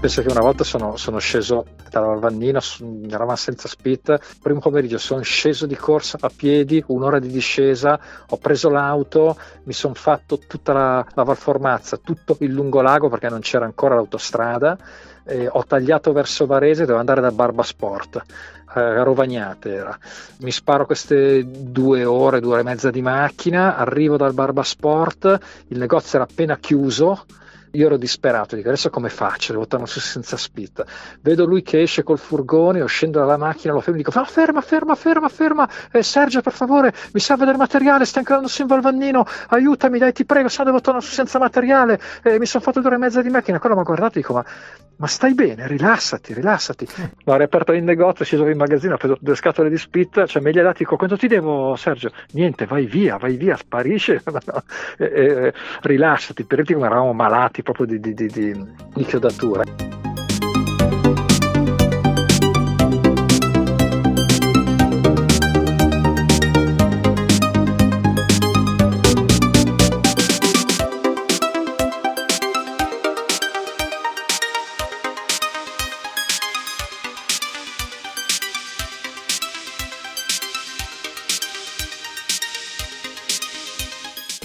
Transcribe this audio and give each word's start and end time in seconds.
Penso 0.00 0.22
che 0.22 0.30
una 0.30 0.40
volta 0.40 0.62
sono, 0.62 0.96
sono 0.96 1.18
sceso 1.18 1.66
dalla 1.90 2.06
Valvannina, 2.06 2.60
eravamo 3.10 3.34
senza 3.34 3.66
spit, 3.66 4.16
primo 4.40 4.60
pomeriggio 4.60 4.96
sono 4.96 5.22
sceso 5.22 5.66
di 5.66 5.74
corsa 5.74 6.18
a 6.20 6.30
piedi, 6.34 6.82
un'ora 6.86 7.18
di 7.18 7.26
discesa, 7.26 7.98
ho 8.28 8.36
preso 8.36 8.70
l'auto, 8.70 9.36
mi 9.64 9.72
sono 9.72 9.94
fatto 9.94 10.38
tutta 10.38 10.72
la, 10.72 11.06
la 11.14 11.22
Valformazza, 11.24 11.96
tutto 11.96 12.36
il 12.40 12.52
lungolago 12.52 13.08
perché 13.08 13.28
non 13.28 13.40
c'era 13.40 13.64
ancora 13.64 13.96
l'autostrada, 13.96 14.78
eh, 15.24 15.48
ho 15.50 15.64
tagliato 15.64 16.12
verso 16.12 16.46
Varese, 16.46 16.86
devo 16.86 17.00
andare 17.00 17.20
da 17.20 17.32
Barba 17.32 17.64
Sport 17.64 18.22
eh, 18.76 19.02
Rovagnate 19.02 19.74
era. 19.74 19.98
Mi 20.38 20.52
sparo 20.52 20.86
queste 20.86 21.44
due 21.44 22.04
ore, 22.04 22.40
due 22.40 22.52
ore 22.52 22.60
e 22.60 22.64
mezza 22.64 22.90
di 22.90 23.02
macchina, 23.02 23.76
arrivo 23.76 24.16
dal 24.16 24.32
Barba 24.32 24.62
Sport, 24.62 25.38
il 25.68 25.78
negozio 25.78 26.20
era 26.20 26.28
appena 26.30 26.56
chiuso, 26.56 27.24
io 27.72 27.86
ero 27.86 27.96
disperato, 27.96 28.56
dico 28.56 28.68
adesso 28.68 28.90
come 28.90 29.08
faccio? 29.08 29.52
Devo 29.52 29.66
tornare 29.66 29.90
su 29.90 30.00
senza 30.00 30.36
spit. 30.36 30.84
Vedo 31.20 31.44
lui 31.44 31.62
che 31.62 31.82
esce 31.82 32.02
col 32.02 32.18
furgone, 32.18 32.78
io 32.78 32.86
scendo 32.86 33.18
dalla 33.18 33.36
macchina, 33.36 33.72
lo 33.72 33.80
fermo 33.80 33.98
dico 33.98 34.10
ah, 34.18 34.24
ferma, 34.24 34.60
ferma, 34.60 34.94
ferma, 34.94 35.28
ferma, 35.28 35.68
eh, 35.92 36.02
Sergio 36.02 36.40
per 36.40 36.52
favore, 36.52 36.92
mi 37.12 37.20
serve 37.20 37.44
del 37.44 37.56
materiale, 37.56 38.04
stai 38.04 38.24
ancora 38.26 38.46
su 38.46 38.62
in 38.62 38.68
Valvannino, 38.68 39.24
aiutami, 39.48 39.98
dai 39.98 40.12
ti 40.12 40.24
prego, 40.24 40.48
se 40.48 40.58
no 40.58 40.64
devo 40.64 40.80
tornare 40.80 41.04
su 41.04 41.12
senza 41.12 41.38
materiale, 41.38 42.00
eh, 42.22 42.38
mi 42.38 42.46
sono 42.46 42.62
fatto 42.62 42.80
due 42.80 42.88
ore 42.88 42.96
e 42.96 43.00
mezza 43.00 43.22
di 43.22 43.30
macchina, 43.30 43.58
quello 43.58 43.74
mi 43.74 43.80
ha 43.82 43.84
guardato 43.84 44.14
e 44.14 44.20
dico 44.20 44.32
ma, 44.32 44.44
ma, 44.96 45.06
stai 45.06 45.34
bene, 45.34 45.66
rilassati, 45.66 46.34
rilassati. 46.34 46.86
Ho 47.24 47.36
riaperto 47.36 47.72
il 47.72 47.82
negozio, 47.82 48.24
sceso 48.24 48.46
in 48.46 48.56
magazzino, 48.56 48.94
ho 48.94 48.96
preso 48.96 49.16
due 49.20 49.34
scatole 49.34 49.68
di 49.68 49.78
spit, 49.78 50.26
cioè 50.26 50.42
me 50.42 50.50
li 50.50 50.58
ha 50.58 50.62
dati, 50.62 50.78
dico 50.78 50.96
quanto 50.96 51.16
ti 51.16 51.28
devo 51.28 51.76
Sergio? 51.76 52.10
Niente, 52.32 52.66
vai 52.66 52.86
via, 52.86 53.16
vai 53.16 53.36
via, 53.36 53.56
sparisce, 53.56 54.22
eh, 54.98 55.52
rilassati, 55.82 56.44
per 56.44 56.64
come 56.64 56.86
eravamo 56.86 57.12
malati 57.12 57.57
proprio 57.62 57.86
di, 57.86 58.00
di, 58.00 58.14
di, 58.14 58.26
di 58.94 59.04
chiodatura. 59.04 59.62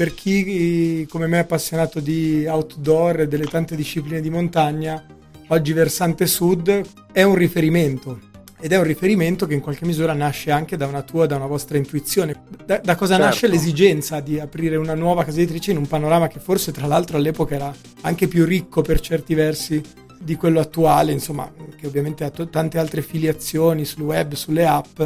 Per 0.04 0.14
chi 0.16 1.08
come 1.10 1.28
me 1.28 1.38
è 1.38 1.42
appassionato 1.42 2.02
di 2.02 2.46
outdoor 2.46 3.22
e 3.22 3.28
delle 3.30 3.46
tante 3.46 3.74
discipline 3.74 4.20
di 4.20 4.30
montagna, 4.30 5.02
oggi 5.48 5.72
Versante 5.72 6.26
Sud 6.26 6.82
è 7.14 7.24
un 7.24 7.36
riferimento. 7.36 8.20
Ed 8.60 8.74
è 8.74 8.78
un 8.78 8.84
riferimento 8.84 9.46
che 9.46 9.54
in 9.54 9.62
qualche 9.62 9.86
misura 9.86 10.12
nasce 10.12 10.52
anche 10.52 10.76
da 10.76 10.88
una 10.88 11.04
tua, 11.04 11.26
da 11.26 11.38
una 11.38 11.46
vostra 11.46 11.78
intuizione. 11.78 12.36
Da, 12.66 12.80
da 12.80 12.96
cosa 12.96 13.14
certo. 13.14 13.30
nasce 13.30 13.48
l'esigenza 13.48 14.20
di 14.20 14.42
aprire 14.42 14.76
una 14.76 14.94
nuova 14.94 15.24
casa 15.24 15.40
editrice 15.40 15.72
in 15.72 15.78
un 15.78 15.88
panorama 15.88 16.28
che 16.28 16.42
forse 16.42 16.74
tra 16.74 16.86
l'altro 16.86 17.16
all'epoca 17.16 17.56
era 17.56 17.74
anche 18.02 18.28
più 18.28 18.44
ricco 18.44 18.82
per 18.82 19.00
certi 19.00 19.34
versi 19.36 19.82
di 20.20 20.36
quello 20.36 20.60
attuale, 20.60 21.14
insomma, 21.14 21.50
che 21.78 21.88
ovviamente 21.88 22.26
ha 22.26 22.30
t- 22.30 22.50
tante 22.50 22.78
altre 22.78 23.02
filiazioni 23.02 23.86
sul 23.86 24.04
web, 24.04 24.34
sulle 24.34 24.66
app, 24.66 25.02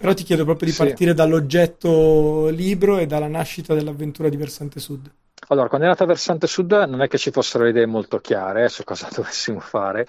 però 0.00 0.14
ti 0.14 0.24
chiedo 0.24 0.44
proprio 0.44 0.68
di 0.68 0.74
sì. 0.74 0.82
partire 0.82 1.12
dall'oggetto 1.12 2.48
libro 2.48 2.96
e 2.96 3.06
dalla 3.06 3.28
nascita 3.28 3.74
dell'avventura 3.74 4.30
di 4.30 4.36
Versante 4.36 4.80
Sud. 4.80 5.12
Allora, 5.48 5.68
quando 5.68 5.86
è 5.86 5.90
nata 5.90 6.06
Versante 6.06 6.46
Sud 6.46 6.72
non 6.88 7.02
è 7.02 7.08
che 7.08 7.18
ci 7.18 7.30
fossero 7.30 7.66
idee 7.66 7.84
molto 7.86 8.18
chiare 8.18 8.68
su 8.68 8.82
cosa 8.82 9.08
dovessimo 9.14 9.60
fare. 9.60 10.06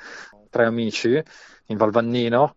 Tre 0.49 0.65
amici 0.65 1.21
in 1.65 1.77
Valvannino 1.77 2.55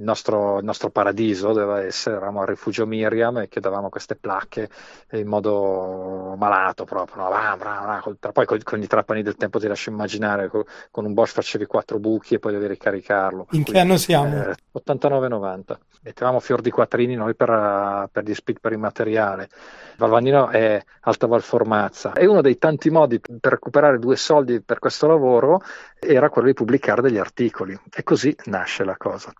il 0.00 0.06
nostro, 0.06 0.58
il 0.58 0.64
nostro, 0.64 0.90
paradiso 0.90 1.52
doveva 1.52 1.84
essere, 1.84 2.16
eravamo 2.16 2.40
al 2.40 2.46
rifugio 2.46 2.86
Miriam 2.86 3.36
e 3.38 3.48
chiedevamo 3.48 3.90
queste 3.90 4.16
placche 4.16 4.68
in 5.12 5.26
modo 5.26 6.34
malato 6.38 6.84
proprio, 6.84 7.28
no? 7.28 8.16
poi 8.32 8.46
con, 8.46 8.58
con, 8.62 8.82
i 8.82 8.86
trapani 8.86 9.22
del 9.22 9.36
tempo 9.36 9.60
ti 9.60 9.68
lascio 9.68 9.90
immaginare, 9.90 10.48
con, 10.48 10.64
con, 10.90 11.04
un 11.04 11.12
Bosch 11.12 11.34
facevi 11.34 11.66
quattro 11.66 11.98
buchi 11.98 12.34
e 12.34 12.38
poi 12.38 12.52
devi 12.52 12.66
ricaricarlo. 12.66 13.48
In 13.50 13.62
che 13.62 13.78
anno 13.78 13.98
siamo? 13.98 14.34
Eh, 14.34 14.54
89-90. 14.72 15.76
Mettevamo 16.02 16.40
fior 16.40 16.62
di 16.62 16.70
quattrini 16.70 17.14
noi 17.14 17.34
per, 17.34 18.08
per 18.10 18.24
gli 18.24 18.34
speed 18.34 18.58
per 18.58 18.72
il 18.72 18.78
materiale. 18.78 19.50
Valvannino 19.98 20.48
è 20.48 20.82
Alta 21.00 21.26
Valformazza 21.26 22.14
e 22.14 22.24
uno 22.24 22.40
dei 22.40 22.56
tanti 22.56 22.88
modi 22.88 23.20
per 23.20 23.52
recuperare 23.52 23.98
due 23.98 24.16
soldi 24.16 24.62
per 24.62 24.78
questo 24.78 25.06
lavoro 25.06 25.60
era 25.98 26.30
quello 26.30 26.48
di 26.48 26.54
pubblicare 26.54 27.02
degli 27.02 27.18
articoli 27.18 27.78
e 27.92 28.02
così 28.02 28.34
nasce 28.44 28.84
la 28.84 28.96
cosa. 28.96 29.30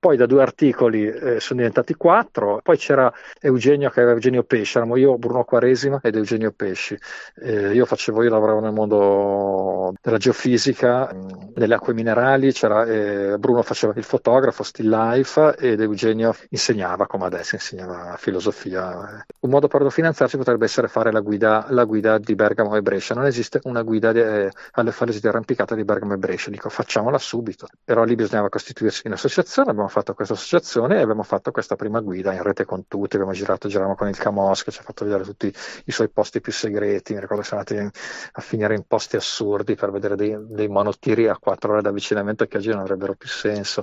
Poi 0.00 0.16
da 0.16 0.26
due 0.26 0.42
articoli 0.42 1.08
eh, 1.08 1.40
sono 1.40 1.58
diventati 1.58 1.94
quattro, 1.94 2.60
poi 2.62 2.76
c'era 2.76 3.12
Eugenio 3.40 3.90
che 3.90 3.98
aveva 3.98 4.14
Eugenio 4.14 4.44
Pesci, 4.44 4.76
eravamo 4.76 4.96
io, 4.96 5.18
Bruno 5.18 5.42
Quaresima 5.42 5.98
ed 6.00 6.14
Eugenio 6.14 6.52
Pesci. 6.52 6.96
Eh, 7.34 7.72
io 7.74 7.84
facevo, 7.84 8.22
io 8.22 8.30
lavoravo 8.30 8.60
nel 8.60 8.72
mondo 8.72 9.92
della 10.00 10.18
geofisica, 10.18 11.12
delle 11.52 11.74
acque 11.74 11.94
minerali, 11.94 12.46
eh, 12.46 13.34
Bruno 13.40 13.62
faceva 13.62 13.92
il 13.96 14.04
fotografo, 14.04 14.62
still 14.62 14.88
life 14.88 15.56
ed 15.58 15.80
Eugenio 15.80 16.32
insegnava 16.50 17.08
come 17.08 17.24
adesso, 17.24 17.56
insegnava 17.56 18.14
filosofia. 18.18 19.24
Un 19.40 19.50
modo 19.50 19.66
per 19.66 19.84
finanziarsi 19.90 20.36
potrebbe 20.36 20.66
essere 20.66 20.86
fare 20.86 21.10
la 21.10 21.20
guida, 21.20 21.66
la 21.70 21.82
guida 21.82 22.18
di 22.18 22.36
Bergamo 22.36 22.76
e 22.76 22.82
Brescia. 22.82 23.14
Non 23.14 23.26
esiste 23.26 23.58
una 23.64 23.82
guida 23.82 24.12
di, 24.12 24.20
eh, 24.20 24.50
alle 24.72 24.92
fallesi 24.92 25.18
di 25.18 25.26
arrampicata 25.26 25.74
di 25.74 25.82
Bergamo 25.82 26.12
e 26.12 26.18
Brescia, 26.18 26.50
dico 26.50 26.68
facciamola 26.68 27.18
subito. 27.18 27.66
Però 27.82 28.04
lì 28.04 28.14
bisognava 28.14 28.48
costituirsi 28.48 29.08
in 29.08 29.14
associazione, 29.14 29.70
abbiamo 29.70 29.86
fatto 29.88 30.14
questa 30.14 30.34
associazione 30.34 30.98
e 30.98 31.00
abbiamo 31.00 31.22
fatto 31.22 31.50
questa 31.50 31.76
prima 31.76 32.00
guida 32.00 32.32
in 32.32 32.42
rete 32.42 32.64
con 32.64 32.86
tutti, 32.86 33.16
abbiamo 33.16 33.32
girato, 33.32 33.68
giravamo 33.68 33.94
con 33.94 34.08
il 34.08 34.16
Camos 34.16 34.62
che 34.62 34.70
ci 34.70 34.80
ha 34.80 34.82
fatto 34.82 35.04
vedere 35.04 35.24
tutti 35.24 35.52
i 35.84 35.92
suoi 35.92 36.08
posti 36.08 36.40
più 36.40 36.52
segreti, 36.52 37.14
mi 37.14 37.20
ricordo 37.20 37.42
che 37.42 37.48
siamo 37.48 37.64
andati 37.66 37.98
a 38.32 38.40
finire 38.40 38.74
in 38.74 38.84
posti 38.86 39.16
assurdi 39.16 39.74
per 39.74 39.90
vedere 39.90 40.16
dei, 40.16 40.36
dei 40.40 40.68
monotiri 40.68 41.28
a 41.28 41.36
quattro 41.36 41.72
ore 41.72 41.82
d'avvicinamento 41.82 42.46
che 42.46 42.56
oggi 42.58 42.68
non 42.68 42.80
avrebbero 42.80 43.14
più 43.14 43.28
senso 43.28 43.82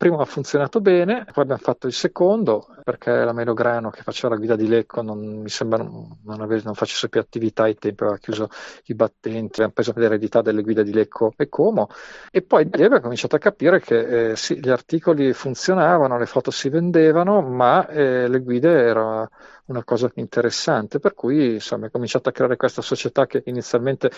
primo 0.00 0.18
ha 0.18 0.24
funzionato 0.24 0.80
bene, 0.80 1.26
poi 1.30 1.42
abbiamo 1.42 1.60
fatto 1.60 1.86
il 1.86 1.92
secondo 1.92 2.74
perché 2.82 3.10
la 3.22 3.34
Melograno 3.34 3.90
che 3.90 4.00
faceva 4.00 4.30
la 4.30 4.36
guida 4.36 4.56
di 4.56 4.66
Lecco 4.66 5.02
non 5.02 5.42
mi 5.42 5.50
sembra 5.50 5.82
non, 5.82 6.40
avesse, 6.40 6.64
non 6.64 6.74
facesse 6.74 7.10
più 7.10 7.20
attività, 7.20 7.64
ai 7.64 7.76
tempi 7.76 8.04
aveva 8.04 8.16
chiuso 8.16 8.48
i 8.86 8.94
battenti, 8.94 9.56
abbiamo 9.56 9.72
preso 9.72 9.92
l'eredità 9.94 10.40
delle 10.40 10.62
guide 10.62 10.84
di 10.84 10.94
Lecco 10.94 11.34
e 11.36 11.50
Como. 11.50 11.90
E 12.30 12.40
poi 12.40 12.64
lì 12.64 12.82
abbiamo 12.82 13.02
cominciato 13.02 13.36
a 13.36 13.38
capire 13.38 13.78
che 13.80 14.30
eh, 14.30 14.36
sì, 14.36 14.58
gli 14.58 14.70
articoli 14.70 15.34
funzionavano, 15.34 16.16
le 16.16 16.24
foto 16.24 16.50
si 16.50 16.70
vendevano, 16.70 17.42
ma 17.42 17.86
eh, 17.86 18.26
le 18.26 18.38
guide 18.40 18.70
erano 18.70 19.28
una 19.70 19.84
cosa 19.84 20.10
interessante, 20.14 20.98
per 20.98 21.14
cui 21.14 21.54
insomma 21.54 21.86
è 21.86 21.90
cominciato 21.90 22.28
a 22.28 22.32
creare 22.32 22.56
questa 22.56 22.82
società 22.82 23.26
che 23.26 23.42
inizialmente 23.46 24.10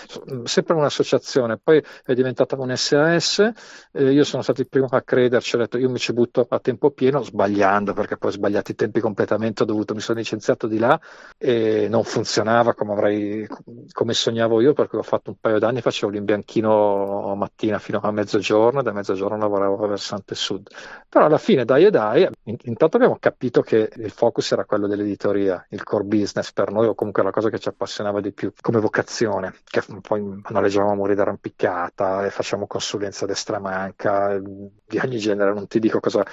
sempre 0.44 0.75
un'associazione, 0.75 1.58
poi 1.62 1.82
è 2.04 2.14
diventata 2.14 2.56
un 2.58 2.75
SAS, 2.75 3.52
eh, 3.93 4.12
io 4.12 4.25
sono 4.25 4.43
stato 4.43 4.62
il 4.62 4.69
primo 4.69 4.87
a 4.90 5.02
crederci, 5.02 5.54
ho 5.54 5.58
detto 5.58 5.78
io 5.78 5.90
mi 5.90 5.99
ci 5.99 6.12
butto 6.12 6.46
a 6.49 6.58
tempo 6.58 6.90
pieno, 6.90 7.22
sbagliando 7.22 7.93
perché 7.93 8.16
poi 8.16 8.31
ho 8.31 8.32
sbagliato 8.32 8.70
i 8.72 8.75
tempi 8.75 9.00
completamente, 9.00 9.62
ho 9.62 9.66
dovuto, 9.66 9.94
mi 9.94 10.00
sono 10.00 10.19
licenziato 10.19 10.66
di 10.66 10.78
là 10.78 10.99
e 11.37 11.87
non 11.88 12.02
funzionava 12.02 12.75
come 12.75 12.93
avrei, 12.93 13.46
come 13.93 14.14
sognavo 14.14 14.60
io, 14.60 14.72
perché 14.72 14.96
ho 14.96 15.02
fatto 15.02 15.31
un 15.31 15.37
paio 15.38 15.58
d'anni, 15.58 15.82
facevo 15.82 16.10
l'imbianchino 16.10 17.34
mattina 17.37 17.78
fino 17.78 18.00
a 18.02 18.10
mezzogiorno 18.10 18.81
e 18.81 18.82
da 18.82 18.93
mezzogiorno 18.93 19.37
lavoravo 19.37 19.84
a 19.84 19.88
Versante 19.88 20.34
Sud. 20.34 20.69
Però 21.08 21.26
alla 21.26 21.38
fine 21.38 21.64
dai 21.64 21.84
e 21.84 21.90
dai, 21.90 22.26
intanto 22.44 22.96
abbiamo 22.96 23.19
capito 23.20 23.60
che 23.60 23.90
il 23.94 24.10
focus 24.10 24.52
era 24.52 24.64
quello 24.64 24.87
dell'editoria 24.87 25.42
categoria, 25.43 25.67
il 25.71 25.83
core 25.83 26.05
business 26.05 26.53
per 26.53 26.71
noi 26.71 26.87
o 26.87 26.94
comunque 26.94 27.23
la 27.23 27.31
cosa 27.31 27.50
che 27.50 27.59
ci 27.59 27.69
appassionava 27.69 28.21
di 28.21 28.33
più 28.33 28.53
come 28.61 28.81
vocazione, 28.81 29.55
che 29.65 29.83
poi 30.00 30.43
noleggiavamo 30.49 30.94
muri 30.94 31.15
d'arrampicata 31.15 32.25
e 32.25 32.31
facciamo 32.31 32.67
consulenza 32.67 33.27
destra 33.27 33.59
manca, 33.59 34.39
di 34.39 34.99
ogni 34.99 35.19
genere, 35.19 35.53
non 35.53 35.67
ti 35.67 35.79
dico 35.79 36.00
cosa 36.00 36.25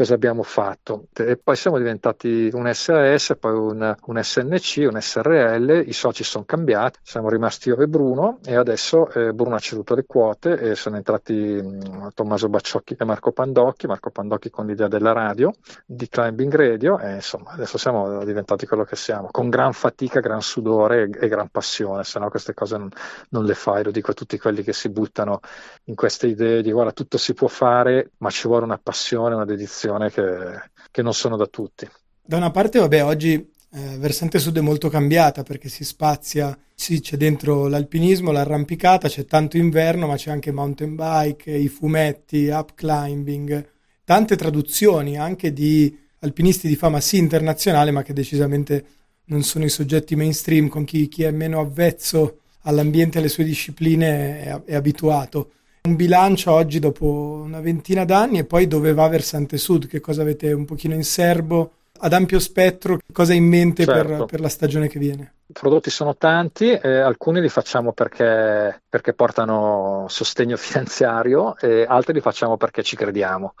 cosa 0.00 0.14
abbiamo 0.14 0.42
fatto. 0.42 1.08
E 1.14 1.36
poi 1.36 1.56
siamo 1.56 1.76
diventati 1.76 2.48
un 2.54 2.72
SAS, 2.72 3.36
poi 3.38 3.52
un, 3.52 3.94
un 4.06 4.22
SNC, 4.22 4.88
un 4.90 4.98
SRL, 4.98 5.84
i 5.86 5.92
soci 5.92 6.24
sono 6.24 6.44
cambiati, 6.46 7.00
siamo 7.02 7.28
rimasti 7.28 7.68
io 7.68 7.76
e 7.76 7.86
Bruno 7.86 8.38
e 8.42 8.56
adesso 8.56 9.10
eh, 9.10 9.34
Bruno 9.34 9.56
ha 9.56 9.58
ceduto 9.58 9.94
le 9.94 10.06
quote 10.06 10.58
e 10.58 10.74
sono 10.74 10.96
entrati 10.96 11.34
mh, 11.34 11.66
mm, 11.66 12.06
Tommaso 12.14 12.48
Bacciocchi 12.48 12.96
e 12.98 13.04
Marco 13.04 13.32
Pandocchi, 13.32 13.86
Marco 13.86 14.08
Pandocchi 14.08 14.48
con 14.48 14.64
l'idea 14.64 14.88
della 14.88 15.12
radio, 15.12 15.52
di 15.84 16.08
Climbing 16.08 16.54
Radio 16.54 16.98
e 16.98 17.16
insomma 17.16 17.50
adesso 17.50 17.76
siamo 17.76 18.24
diventati 18.24 18.64
quello 18.64 18.84
che 18.84 18.96
siamo, 18.96 19.28
con 19.30 19.50
gran 19.50 19.74
fatica, 19.74 20.20
gran 20.20 20.40
sudore 20.40 21.02
e, 21.02 21.26
e 21.26 21.28
gran 21.28 21.48
passione, 21.48 22.04
se 22.04 22.18
no 22.18 22.30
queste 22.30 22.54
cose 22.54 22.78
non, 22.78 22.88
non 23.30 23.44
le 23.44 23.54
fai, 23.54 23.84
lo 23.84 23.90
dico 23.90 24.12
a 24.12 24.14
tutti 24.14 24.38
quelli 24.38 24.62
che 24.62 24.72
si 24.72 24.88
buttano 24.88 25.40
in 25.84 25.94
queste 25.94 26.26
idee 26.26 26.62
di 26.62 26.72
guarda 26.72 26.92
tutto 26.92 27.18
si 27.18 27.34
può 27.34 27.48
fare 27.48 28.12
ma 28.18 28.30
ci 28.30 28.48
vuole 28.48 28.64
una 28.64 28.80
passione, 28.82 29.34
una 29.34 29.44
dedizione 29.44 29.88
situazione 29.90 30.10
che, 30.10 30.70
che 30.90 31.02
non 31.02 31.14
sono 31.14 31.36
da 31.36 31.46
tutti. 31.46 31.88
Da 32.22 32.36
una 32.36 32.50
parte, 32.50 32.78
vabbè, 32.78 33.04
oggi 33.04 33.34
eh, 33.34 33.96
Versante 33.98 34.38
Sud 34.38 34.56
è 34.56 34.60
molto 34.60 34.88
cambiata 34.88 35.42
perché 35.42 35.68
si 35.68 35.84
spazia, 35.84 36.56
sì, 36.74 37.00
c'è 37.00 37.16
dentro 37.16 37.66
l'alpinismo, 37.66 38.30
l'arrampicata, 38.30 39.08
c'è 39.08 39.24
tanto 39.24 39.56
inverno, 39.56 40.06
ma 40.06 40.16
c'è 40.16 40.30
anche 40.30 40.52
mountain 40.52 40.94
bike, 40.94 41.50
i 41.50 41.68
fumetti, 41.68 42.48
up 42.48 42.74
climbing, 42.74 43.68
tante 44.04 44.36
traduzioni 44.36 45.18
anche 45.18 45.52
di 45.52 45.98
alpinisti 46.20 46.68
di 46.68 46.76
fama 46.76 47.00
sì 47.00 47.18
internazionale, 47.18 47.90
ma 47.90 48.02
che 48.02 48.12
decisamente 48.12 48.84
non 49.24 49.42
sono 49.42 49.64
i 49.64 49.70
soggetti 49.70 50.16
mainstream 50.16 50.68
con 50.68 50.84
chi, 50.84 51.08
chi 51.08 51.22
è 51.22 51.30
meno 51.30 51.60
avvezzo 51.60 52.40
all'ambiente 52.62 53.16
e 53.16 53.20
alle 53.20 53.30
sue 53.30 53.44
discipline 53.44 54.42
è, 54.42 54.62
è 54.64 54.74
abituato 54.74 55.52
un 55.82 55.96
bilancio 55.96 56.52
oggi 56.52 56.78
dopo 56.78 57.42
una 57.44 57.60
ventina 57.60 58.04
d'anni 58.04 58.38
e 58.38 58.44
poi 58.44 58.66
dove 58.66 58.92
va 58.92 59.08
Versante 59.08 59.56
Sud, 59.56 59.86
che 59.86 60.00
cosa 60.00 60.22
avete 60.22 60.52
un 60.52 60.64
pochino 60.64 60.94
in 60.94 61.04
serbo, 61.04 61.72
ad 62.02 62.12
ampio 62.12 62.38
spettro, 62.38 62.98
cosa 63.12 63.32
hai 63.32 63.38
in 63.38 63.46
mente 63.46 63.84
certo. 63.84 64.16
per, 64.16 64.24
per, 64.24 64.40
la 64.40 64.48
stagione 64.48 64.88
che 64.88 64.98
viene? 64.98 65.34
I 65.46 65.52
prodotti 65.52 65.90
sono 65.90 66.16
tanti, 66.16 66.70
eh, 66.70 66.98
alcuni 66.98 67.40
li 67.40 67.48
facciamo 67.48 67.92
perché, 67.92 68.82
perché 68.88 69.12
portano 69.12 70.06
sostegno 70.08 70.56
finanziario 70.58 71.56
e 71.58 71.84
altri 71.86 72.14
li 72.14 72.20
facciamo 72.20 72.56
perché 72.56 72.82
ci 72.82 72.96
crediamo. 72.96 73.54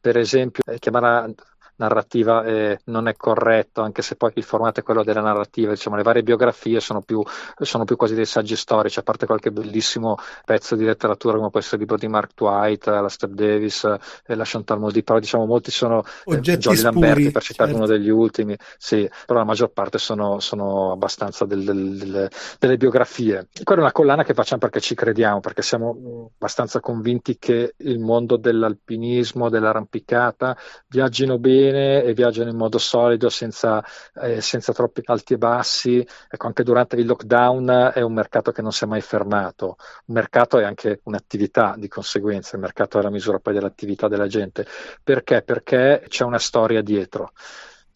Per 0.00 0.16
esempio, 0.16 0.62
eh, 0.66 0.78
chiamare 0.78 1.34
narrativa 1.78 2.44
eh, 2.44 2.80
non 2.84 3.08
è 3.08 3.16
corretto, 3.16 3.82
anche 3.82 4.02
se 4.02 4.16
poi 4.16 4.32
il 4.34 4.42
formato 4.42 4.80
è 4.80 4.82
quello 4.82 5.02
della 5.02 5.20
narrativa, 5.20 5.72
diciamo, 5.72 5.96
le 5.96 6.02
varie 6.02 6.22
biografie 6.22 6.80
sono 6.80 7.00
più, 7.00 7.22
sono 7.60 7.84
più 7.84 7.96
quasi 7.96 8.14
dei 8.14 8.26
saggi 8.26 8.56
storici, 8.56 8.98
a 8.98 9.02
parte 9.02 9.26
qualche 9.26 9.50
bellissimo 9.50 10.16
pezzo 10.44 10.76
di 10.76 10.84
letteratura 10.84 11.36
come 11.36 11.50
può 11.50 11.58
essere 11.60 11.76
il 11.76 11.82
libro 11.82 11.96
di 11.96 12.08
Mark 12.08 12.34
Twight, 12.34 12.86
la 12.86 13.08
Step 13.08 13.30
Davis 13.30 13.84
e 14.26 14.34
la 14.34 14.44
Chantal 14.44 14.78
Modi, 14.78 15.02
però 15.02 15.18
diciamo 15.18 15.46
molti 15.46 15.70
sono 15.70 16.02
eh, 16.24 16.40
Jolly 16.40 16.80
Lamberti 16.80 17.30
per 17.30 17.42
citare 17.42 17.70
certo. 17.70 17.84
uno 17.84 17.92
degli 17.92 18.10
ultimi, 18.10 18.56
sì, 18.76 19.08
però 19.26 19.38
la 19.38 19.44
maggior 19.44 19.70
parte 19.70 19.98
sono, 19.98 20.40
sono 20.40 20.92
abbastanza 20.92 21.44
del, 21.44 21.64
del, 21.64 21.96
delle, 21.96 22.30
delle 22.58 22.76
biografie. 22.76 23.48
Quella 23.62 23.80
è 23.80 23.84
una 23.84 23.92
collana 23.92 24.24
che 24.24 24.34
facciamo 24.34 24.60
perché 24.60 24.80
ci 24.80 24.94
crediamo, 24.94 25.40
perché 25.40 25.62
siamo 25.62 26.30
abbastanza 26.34 26.80
convinti 26.80 27.38
che 27.38 27.74
il 27.76 27.98
mondo 28.00 28.36
dell'alpinismo, 28.36 29.48
dell'arrampicata 29.48 30.56
viaggino 30.88 31.38
bene 31.38 31.67
bene 31.70 32.02
e 32.02 32.14
viaggiano 32.14 32.50
in 32.50 32.56
modo 32.56 32.78
solido 32.78 33.28
senza, 33.28 33.84
eh, 34.14 34.40
senza 34.40 34.72
troppi 34.72 35.02
alti 35.04 35.34
e 35.34 35.38
bassi. 35.38 36.06
Ecco, 36.28 36.46
anche 36.46 36.62
durante 36.62 36.96
il 36.96 37.06
lockdown 37.06 37.92
è 37.94 38.00
un 38.00 38.12
mercato 38.12 38.52
che 38.52 38.62
non 38.62 38.72
si 38.72 38.84
è 38.84 38.86
mai 38.86 39.00
fermato. 39.00 39.76
Un 40.06 40.14
mercato 40.14 40.58
è 40.58 40.64
anche 40.64 41.00
un'attività 41.04 41.74
di 41.76 41.88
conseguenza, 41.88 42.56
il 42.56 42.62
mercato 42.62 42.98
è 42.98 43.02
la 43.02 43.10
misura 43.10 43.38
poi 43.38 43.54
dell'attività 43.54 44.08
della 44.08 44.26
gente. 44.26 44.66
Perché? 45.02 45.42
Perché 45.42 46.04
c'è 46.08 46.24
una 46.24 46.38
storia 46.38 46.82
dietro 46.82 47.32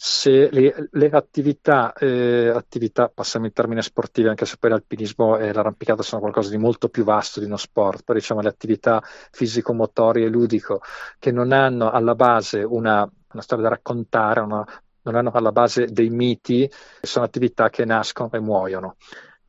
se 0.04 0.50
le, 0.50 0.88
le 0.90 1.08
attività, 1.10 1.93
eh, 1.93 2.49
attività, 2.49 3.08
passiamo 3.08 3.46
in 3.46 3.52
termini 3.52 3.82
sportivi, 3.82 4.26
anche 4.26 4.46
se 4.46 4.56
poi 4.58 4.70
l'alpinismo 4.70 5.38
e 5.38 5.52
l'arrampicata 5.52 6.02
sono 6.02 6.20
qualcosa 6.20 6.50
di 6.50 6.56
molto 6.56 6.88
più 6.88 7.04
vasto 7.04 7.38
di 7.38 7.46
uno 7.46 7.56
sport, 7.56 8.02
però 8.02 8.19
diciamo 8.19 8.40
le 8.40 8.49
attività 8.49 9.00
fisico-motorie 9.31 10.26
e 10.26 10.28
ludico 10.28 10.81
che 11.20 11.31
non 11.31 11.52
hanno 11.52 11.90
alla 11.90 12.16
base 12.16 12.64
una 12.64 13.08
una 13.32 13.43
storia 13.43 13.64
da 13.64 13.70
raccontare, 13.70 14.40
una, 14.40 14.66
non 15.02 15.14
hanno 15.14 15.31
alla 15.31 15.52
base 15.52 15.87
dei 15.87 16.10
miti, 16.10 16.70
sono 17.00 17.25
attività 17.25 17.70
che 17.70 17.84
nascono 17.84 18.31
e 18.32 18.40
muoiono. 18.40 18.96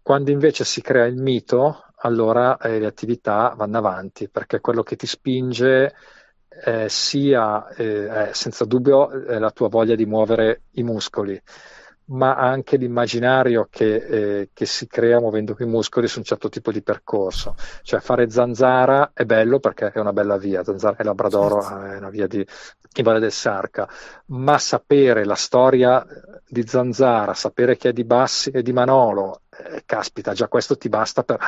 Quando 0.01 0.31
invece 0.31 0.65
si 0.65 0.81
crea 0.81 1.05
il 1.05 1.15
mito, 1.15 1.85
allora 1.97 2.57
eh, 2.57 2.79
le 2.79 2.85
attività 2.85 3.53
vanno 3.55 3.77
avanti, 3.77 4.29
perché 4.29 4.59
quello 4.59 4.83
che 4.83 4.95
ti 4.95 5.07
spinge 5.07 5.93
eh, 6.65 6.89
sia 6.89 7.67
eh, 7.69 8.29
senza 8.31 8.65
dubbio 8.65 9.11
eh, 9.11 9.39
la 9.39 9.51
tua 9.51 9.69
voglia 9.69 9.95
di 9.95 10.05
muovere 10.05 10.63
i 10.71 10.83
muscoli, 10.83 11.39
ma 12.05 12.35
anche 12.35 12.77
l'immaginario 12.77 13.67
che, 13.69 13.95
eh, 13.95 14.49
che, 14.53 14.65
si 14.65 14.87
crea 14.87 15.19
muovendo 15.19 15.55
i 15.59 15.65
muscoli 15.65 16.07
su 16.07 16.19
un 16.19 16.25
certo 16.25 16.49
tipo 16.49 16.71
di 16.71 16.81
percorso. 16.81 17.55
Cioè 17.81 17.99
fare 17.99 18.29
zanzara 18.29 19.11
è 19.13 19.23
bello 19.25 19.59
perché 19.59 19.91
è 19.91 19.99
una 19.99 20.13
bella 20.13 20.37
via, 20.37 20.63
zanzara 20.63 20.97
e 20.97 21.03
Labradoro 21.03 21.61
certo. 21.61 21.85
è 21.85 21.97
una 21.97 22.09
via 22.09 22.27
di, 22.27 22.45
in 22.95 23.03
Valle 23.03 23.19
del 23.19 23.31
Sarca, 23.31 23.87
ma 24.27 24.57
sapere 24.57 25.25
la 25.25 25.35
storia 25.35 26.05
di 26.47 26.67
Zanzara, 26.67 27.33
sapere 27.33 27.77
che 27.77 27.89
è 27.89 27.93
di 27.93 28.03
Bassi 28.03 28.51
e 28.51 28.61
di 28.61 28.73
Manolo, 28.73 29.41
eh, 29.57 29.83
caspita, 29.85 30.33
già 30.33 30.47
questo 30.47 30.77
ti 30.77 30.89
basta 30.89 31.23
per, 31.23 31.39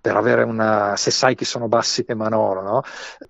per, 0.00 0.16
avere 0.16 0.42
una. 0.42 0.94
se 0.96 1.10
sai 1.10 1.34
chi 1.34 1.44
sono 1.44 1.68
Bassi 1.68 2.04
e 2.06 2.14
Manolo, 2.14 2.60
no? 2.62 2.82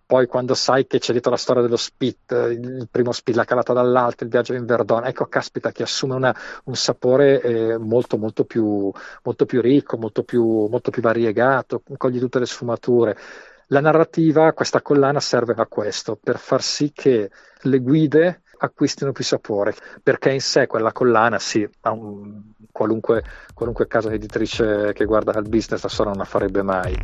Poi 0.05 0.27
quando 0.27 0.55
sai 0.55 0.87
che 0.87 0.99
c'è 0.99 1.13
dietro 1.13 1.31
la 1.31 1.37
storia 1.37 1.63
dello 1.63 1.77
spit, 1.77 2.33
il 2.33 2.89
primo 2.91 3.13
spit, 3.13 3.35
la 3.37 3.45
calata 3.45 3.73
dall'alto, 3.73 4.25
il 4.25 4.31
viaggio 4.31 4.55
in 4.55 4.65
Verdone, 4.65 5.09
ecco, 5.09 5.27
caspita, 5.27 5.73
che 5.73 5.83
assume 5.83 6.15
una, 6.15 6.37
un 6.65 6.75
sapore 6.75 7.41
eh, 7.41 7.79
molto, 7.79 8.19
molto 8.19 8.45
più, 8.45 8.91
molto 9.23 9.45
più 9.47 9.61
ricco, 9.61 9.97
molto 9.97 10.23
più, 10.23 10.67
molto 10.67 10.91
più 10.91 11.03
variegato, 11.03 11.83
cogli 11.97 12.19
tutte 12.19 12.39
le 12.39 12.47
sfumature. 12.47 13.17
La 13.71 13.81
narrativa, 13.81 14.53
questa 14.53 14.81
collana 14.81 15.19
serve 15.19 15.55
a 15.57 15.67
questo, 15.67 16.17
per 16.17 16.39
far 16.39 16.63
sì 16.63 16.93
che 16.93 17.31
le 17.63 17.79
guide 17.79 18.43
acquistino 18.59 19.13
più 19.13 19.25
sapore, 19.25 19.75
perché 20.03 20.33
in 20.33 20.41
sé 20.41 20.67
quella 20.67 20.93
collana, 20.93 21.39
sì, 21.39 21.69
un, 21.83 22.43
qualunque, 22.71 23.23
qualunque 23.55 23.87
casa 23.87 24.13
editrice 24.13 24.93
che 24.93 25.05
guarda 25.05 25.33
al 25.33 25.49
business 25.49 25.83
da 25.83 25.89
sola 25.89 26.11
non 26.11 26.19
la 26.19 26.25
farebbe 26.25 26.63
mai. 26.63 26.95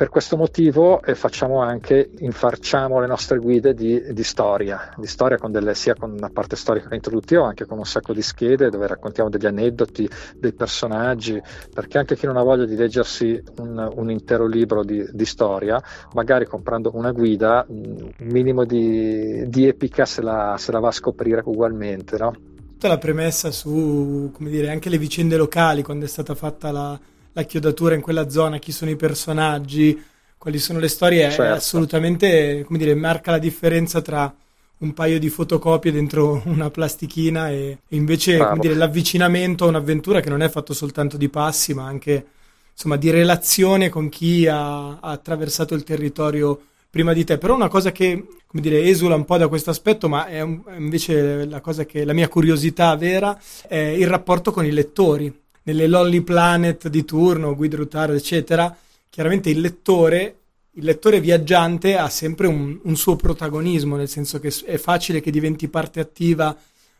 Per 0.00 0.08
questo 0.08 0.38
motivo 0.38 1.02
eh, 1.02 1.14
facciamo 1.14 1.60
anche, 1.60 2.12
infarciamo 2.20 3.00
le 3.00 3.06
nostre 3.06 3.36
guide 3.36 3.74
di, 3.74 4.02
di 4.14 4.22
storia, 4.22 4.94
di 4.96 5.06
storia 5.06 5.36
con 5.36 5.52
delle, 5.52 5.74
sia 5.74 5.94
con 5.94 6.12
una 6.12 6.30
parte 6.30 6.56
storica 6.56 6.94
introduttiva, 6.94 7.46
anche 7.46 7.66
con 7.66 7.76
un 7.76 7.84
sacco 7.84 8.14
di 8.14 8.22
schede 8.22 8.70
dove 8.70 8.86
raccontiamo 8.86 9.28
degli 9.28 9.44
aneddoti, 9.44 10.08
dei 10.36 10.54
personaggi, 10.54 11.38
perché 11.74 11.98
anche 11.98 12.16
chi 12.16 12.24
non 12.24 12.38
ha 12.38 12.42
voglia 12.42 12.64
di 12.64 12.76
leggersi 12.76 13.42
un, 13.58 13.92
un 13.94 14.10
intero 14.10 14.46
libro 14.46 14.84
di, 14.84 15.06
di, 15.12 15.26
storia, 15.26 15.78
magari 16.14 16.46
comprando 16.46 16.92
una 16.94 17.12
guida, 17.12 17.66
un 17.68 18.10
minimo 18.20 18.64
di, 18.64 19.46
di 19.50 19.68
epica 19.68 20.06
se 20.06 20.22
la, 20.22 20.54
se 20.56 20.72
la, 20.72 20.78
va 20.78 20.88
a 20.88 20.92
scoprire 20.92 21.42
ugualmente. 21.44 22.16
No? 22.16 22.32
Tutta 22.70 22.88
la 22.88 22.96
premessa 22.96 23.50
su, 23.50 24.30
come 24.32 24.48
dire, 24.48 24.70
anche 24.70 24.88
le 24.88 24.96
vicende 24.96 25.36
locali, 25.36 25.82
quando 25.82 26.06
è 26.06 26.08
stata 26.08 26.34
fatta 26.34 26.72
la 26.72 26.98
la 27.32 27.42
chiodatura 27.44 27.94
in 27.94 28.00
quella 28.00 28.28
zona, 28.28 28.58
chi 28.58 28.72
sono 28.72 28.90
i 28.90 28.96
personaggi, 28.96 30.02
quali 30.36 30.58
sono 30.58 30.78
le 30.78 30.88
storie, 30.88 31.28
certo. 31.28 31.42
è 31.42 31.48
assolutamente, 31.48 32.64
come 32.64 32.78
dire, 32.78 32.94
marca 32.94 33.30
la 33.30 33.38
differenza 33.38 34.00
tra 34.00 34.34
un 34.78 34.94
paio 34.94 35.18
di 35.18 35.28
fotocopie 35.28 35.92
dentro 35.92 36.40
una 36.46 36.70
plastichina 36.70 37.50
e, 37.50 37.78
e 37.86 37.96
invece 37.96 38.38
come 38.38 38.60
dire, 38.60 38.74
l'avvicinamento 38.74 39.64
a 39.64 39.68
un'avventura 39.68 40.20
che 40.20 40.30
non 40.30 40.42
è 40.42 40.48
fatto 40.48 40.72
soltanto 40.72 41.16
di 41.16 41.28
passi, 41.28 41.74
ma 41.74 41.84
anche 41.84 42.26
insomma, 42.72 42.96
di 42.96 43.10
relazione 43.10 43.90
con 43.90 44.08
chi 44.08 44.46
ha, 44.46 44.92
ha 44.92 44.98
attraversato 45.00 45.74
il 45.74 45.84
territorio 45.84 46.58
prima 46.88 47.12
di 47.12 47.24
te. 47.24 47.36
Però 47.36 47.54
una 47.54 47.68
cosa 47.68 47.92
che, 47.92 48.26
come 48.46 48.62
dire, 48.62 48.84
esula 48.84 49.14
un 49.14 49.26
po' 49.26 49.36
da 49.36 49.48
questo 49.48 49.68
aspetto, 49.68 50.08
ma 50.08 50.26
è, 50.26 50.40
un, 50.40 50.62
è 50.66 50.76
invece 50.76 51.44
la 51.44 51.60
cosa 51.60 51.84
che 51.84 52.04
la 52.04 52.14
mia 52.14 52.28
curiosità 52.28 52.96
vera 52.96 53.38
è 53.68 53.76
il 53.76 54.06
rapporto 54.06 54.50
con 54.50 54.64
i 54.64 54.72
lettori 54.72 55.32
nelle 55.64 55.86
Lonely 55.86 56.20
Planet 56.22 56.88
di 56.88 57.04
turno, 57.04 57.54
Guido 57.54 57.76
Rutard, 57.76 58.14
eccetera, 58.14 58.74
chiaramente 59.08 59.50
il 59.50 59.60
lettore, 59.60 60.36
il 60.72 60.84
lettore 60.84 61.20
viaggiante 61.20 61.96
ha 61.96 62.08
sempre 62.08 62.46
un, 62.46 62.78
un, 62.82 62.96
suo 62.96 63.16
protagonismo, 63.16 63.96
nel 63.96 64.08
senso 64.08 64.38
che 64.38 64.52
è 64.64 64.76
facile 64.78 65.20
che 65.20 65.30
diventi 65.30 65.68
parte 65.68 66.00
attiva 66.00 66.56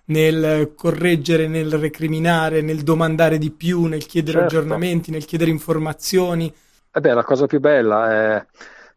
nel 0.07 0.73
correggere, 0.75 1.47
nel 1.47 1.73
recriminare, 1.79 2.63
nel 2.63 2.83
domandare 2.83 3.39
di 3.39 3.51
più, 3.51 3.85
nel 3.85 4.07
chiedere 4.07 4.41
certo. 4.41 4.57
aggiornamenti, 4.57 5.11
nel 5.11 5.25
chiedere 5.25 5.51
informazioni. 5.51 6.53
Eh 6.93 7.01
beh, 7.01 7.15
la 7.15 7.23
cosa 7.23 7.47
più 7.47 7.61
bella 7.61 8.11
è 8.11 8.47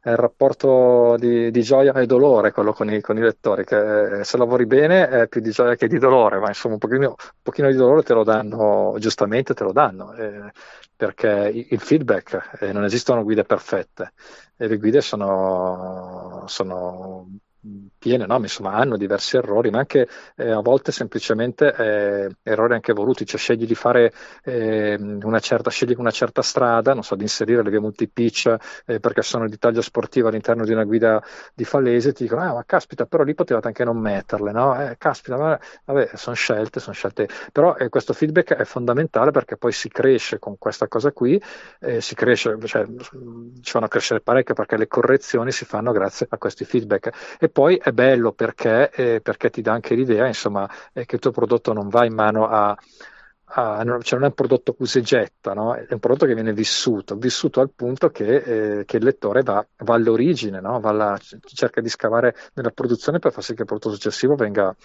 è 0.04 0.10
il 0.10 0.18
rapporto 0.18 1.16
di, 1.18 1.50
di, 1.50 1.62
gioia 1.62 1.94
e 1.94 2.06
dolore 2.06 2.52
quello 2.52 2.74
con 2.74 2.92
i, 2.92 3.00
con 3.00 3.16
i 3.18 3.22
lettori, 3.22 3.64
che 3.64 4.20
eh, 4.20 4.24
se 4.26 4.36
lavori 4.36 4.66
bene 4.66 5.08
è 5.08 5.28
più 5.30 5.40
di 5.40 5.52
gioia 5.52 5.76
che 5.76 5.88
di 5.88 5.98
dolore, 5.98 6.40
ma 6.40 6.50
insomma 6.50 6.74
un 6.74 6.80
pochino, 6.82 7.08
un 7.08 7.16
pochino 7.42 7.70
di 7.70 7.78
dolore 7.78 8.04
te 8.04 8.14
lo 8.14 8.26
danno, 8.26 8.98
giustamente 9.00 9.54
te 9.54 9.64
lo 9.64 9.72
danno, 9.72 10.14
eh, 10.16 10.52
perché 10.94 11.66
il 11.70 11.80
feedback, 11.80 12.58
eh, 12.60 12.74
non 12.74 12.84
esistono 12.84 13.24
guide 13.24 13.46
perfette, 13.46 14.12
e 14.58 14.68
le 14.68 14.78
guide 14.78 15.00
sono, 15.00 16.44
sono 16.48 17.30
piene, 18.04 18.26
no? 18.26 18.38
insomma, 18.38 18.74
hanno 18.74 18.98
diversi 18.98 19.38
errori, 19.38 19.70
ma 19.70 19.78
anche 19.78 20.10
eh, 20.36 20.52
a 20.52 20.60
volte 20.60 20.92
semplicemente 20.92 21.74
eh, 21.74 22.36
errori 22.44 22.74
anche 22.74 22.92
voluti, 22.92 23.26
cioè 23.26 23.40
scegli 23.40 23.66
di 23.66 23.76
fare 23.76 24.12
eh, 24.44 24.98
una 25.00 25.40
certa, 25.40 25.70
scegli 25.70 25.96
una 25.98 26.12
certa 26.12 26.42
strada, 26.42 26.94
non 26.94 27.04
so, 27.04 27.16
di 27.16 27.22
inserire 27.22 27.64
le 27.64 27.70
vie 27.70 27.80
multipitch 27.80 28.54
eh, 28.86 29.00
perché 29.00 29.22
sono 29.22 29.48
di 29.48 29.58
taglio 29.58 29.82
sportivo 29.82 30.28
all'interno 30.28 30.66
di 30.66 30.74
una 30.74 30.84
guida 30.84 31.24
di 31.54 31.64
Falese, 31.64 32.12
ti 32.12 32.24
dicono, 32.24 32.42
ah, 32.42 32.54
ma 32.56 32.64
caspita, 32.66 33.06
però 33.06 33.24
lì 33.24 33.34
potevate 33.36 33.68
anche 33.68 33.86
non 33.86 33.98
metterle, 33.98 34.52
no? 34.52 34.78
Eh, 34.82 34.98
caspita, 34.98 35.38
ma, 35.38 35.58
vabbè, 35.86 36.10
sono 36.16 36.36
scelte, 36.36 36.82
sono 36.82 36.94
scelte, 36.94 37.30
però 37.54 37.78
eh, 37.78 37.88
questo 37.88 38.12
feedback 38.12 38.54
è 38.56 38.66
fondamentale 38.66 39.32
perché 39.32 39.56
poi 39.56 39.72
si 39.72 39.88
cresce 39.88 40.40
con 40.40 40.58
questa 40.58 40.90
cosa 40.90 41.14
qui, 41.14 41.42
si 42.00 42.16
cresce, 42.16 42.58
cioè, 42.66 42.86
ci 43.62 43.72
fanno 43.72 43.88
crescere 43.88 44.20
parecchio 44.20 44.54
perché 44.54 44.76
le 44.78 44.88
correzioni 44.88 45.52
si 45.52 45.64
fanno 45.64 45.94
grazie 45.94 46.28
a 46.30 46.38
questi 46.38 46.66
feedback. 46.66 47.38
E 47.40 47.48
poi 47.48 47.78
è 47.82 47.93
bello 47.94 48.34
perché, 48.34 48.90
eh, 48.92 49.22
perché 49.22 49.50
ti 49.50 49.62
dà 49.62 49.74
anche 49.74 49.96
l'idea 49.96 50.28
insomma, 50.28 50.70
eh, 50.94 51.06
che 51.06 51.16
il 51.16 51.22
tuo 51.22 51.32
prodotto 51.32 51.74
non 51.74 51.88
va 51.90 52.06
in 52.06 52.14
mano 52.14 52.48
a, 52.48 52.78
a 53.56 53.84
non, 53.84 54.02
cioè 54.02 54.18
non 54.20 54.28
è 54.28 54.30
un 54.30 54.36
prodotto 54.36 54.76
getta, 55.02 55.54
no? 55.54 55.76
è 55.76 55.94
un 55.94 56.00
prodotto 56.00 56.26
che 56.26 56.34
viene 56.34 56.54
vissuto, 56.54 57.16
vissuto 57.16 57.62
al 57.62 57.72
punto 57.72 58.10
che, 58.10 58.80
eh, 58.80 58.86
che 58.86 58.98
il 58.98 59.04
lettore 59.04 59.44
va, 59.44 59.66
va 59.78 59.94
all'origine, 59.94 60.60
no? 60.60 60.80
va 60.80 60.90
alla, 60.90 61.20
cerca 61.46 61.80
di 61.82 61.90
scavare 61.90 62.36
nella 62.54 62.72
produzione 62.72 63.20
per 63.20 63.32
far 63.32 63.44
sì 63.44 63.54
che 63.54 63.62
il 63.62 63.68
prodotto 63.68 63.92
successivo 63.92 64.36
venga, 64.36 64.76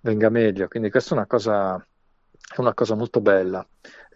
venga 0.00 0.28
meglio. 0.30 0.68
Quindi 0.68 0.90
questa 0.90 1.14
è 1.14 1.18
una 1.18 1.26
cosa, 1.26 1.76
è 1.76 2.60
una 2.60 2.74
cosa 2.74 2.94
molto 2.94 3.20
bella 3.20 3.66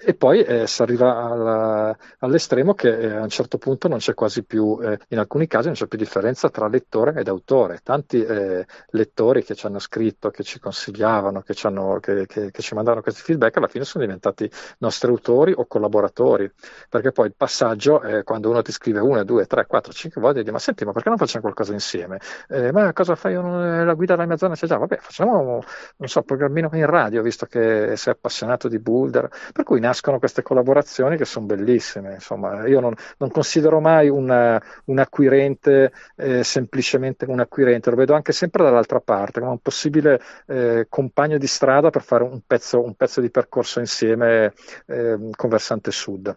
e 0.05 0.15
poi 0.15 0.43
eh, 0.43 0.67
si 0.67 0.83
arriva 0.83 1.31
alla, 1.31 1.97
all'estremo 2.19 2.75
che 2.75 2.99
eh, 2.99 3.17
a 3.17 3.23
un 3.23 3.29
certo 3.29 3.59
punto 3.59 3.89
non 3.89 3.99
c'è 3.99 4.15
quasi 4.15 4.45
più, 4.45 4.79
eh, 4.83 4.99
in 5.09 5.19
alcuni 5.19 5.47
casi 5.47 5.67
non 5.67 5.75
c'è 5.75 5.87
più 5.87 5.99
differenza 5.99 6.51
tra 6.51 6.69
lettore 6.69 7.15
ed 7.17 7.29
autore. 7.29 7.81
Tanti 7.83 8.23
eh, 8.23 8.67
lettori 8.91 9.45
che 9.45 9.55
ci 9.55 9.67
hanno 9.67 9.79
scritto, 9.79 10.31
che 10.31 10.43
ci 10.43 10.59
consigliavano, 10.59 11.43
che 11.43 11.55
ci, 11.55 11.67
hanno, 11.67 11.99
che, 12.01 12.27
che, 12.27 12.51
che 12.51 12.63
ci 12.63 12.75
mandavano 12.75 13.03
questi 13.03 13.23
feedback, 13.23 13.57
alla 13.57 13.69
fine 13.69 13.85
sono 13.85 14.05
diventati 14.05 14.51
nostri 14.79 15.09
autori 15.11 15.53
o 15.57 15.67
collaboratori, 15.67 16.51
perché 16.89 17.13
poi 17.13 17.27
il 17.27 17.35
passaggio 17.37 18.01
è 18.01 18.23
quando 18.25 18.51
uno 18.51 18.63
ti 18.63 18.73
scrive 18.73 19.01
una, 19.01 19.23
due, 19.23 19.47
tre, 19.47 19.67
quattro, 19.67 19.93
cinque 19.93 20.21
volte 20.21 20.39
e 20.39 20.43
dice 20.43 20.53
ma 20.53 20.59
senti, 20.59 20.85
ma 20.85 20.93
perché 20.93 21.09
non 21.09 21.19
facciamo 21.19 21.43
qualcosa 21.43 21.73
insieme? 21.73 22.19
Eh, 22.49 22.73
ma 22.73 22.93
cosa 22.93 23.15
fai? 23.15 23.35
La 23.35 23.95
guida 23.95 24.15
della 24.15 24.27
mia 24.27 24.37
zona 24.37 24.55
c'è 24.55 24.67
già? 24.67 24.77
Vabbè, 24.77 24.99
facciamo, 24.99 25.63
non 25.97 26.09
so, 26.09 26.23
programmino 26.23 26.69
in 26.73 26.87
radio, 26.87 27.23
visto 27.23 27.47
che 27.47 27.95
sei 27.97 28.13
appassionato 28.13 28.69
di 28.69 28.79
Boulder, 28.79 29.29
per 29.53 29.65
cui 29.65 29.81
nascono 29.93 30.19
queste 30.19 30.43
collaborazioni 30.43 31.17
che 31.17 31.27
sono 31.27 31.47
bellissime. 31.47 32.15
Insomma, 32.15 32.67
io 32.67 32.81
non, 32.81 32.95
non 33.19 33.31
considero 33.31 33.79
mai 33.81 34.09
una, 34.09 34.61
un 34.87 34.99
acquirente 34.99 35.93
eh, 36.17 36.43
semplicemente 36.43 37.27
un 37.27 37.41
acquirente, 37.41 37.91
lo 37.91 37.97
vedo 37.97 38.15
anche 38.15 38.33
sempre 38.33 38.63
dall'altra 38.63 39.01
parte, 39.01 39.41
come 39.41 39.53
un 39.53 39.59
possibile 39.59 40.21
eh, 40.47 40.87
compagno 40.89 41.37
di 41.39 41.47
strada 41.47 41.91
per 41.91 42.03
fare 42.03 42.25
un 42.25 42.41
pezzo, 42.47 42.83
un 42.83 42.95
pezzo 42.95 43.21
di 43.21 43.31
percorso 43.31 43.79
insieme 43.81 44.55
eh, 44.87 45.19
con 45.37 45.51
Versante 45.51 45.91
Sud. 45.91 46.35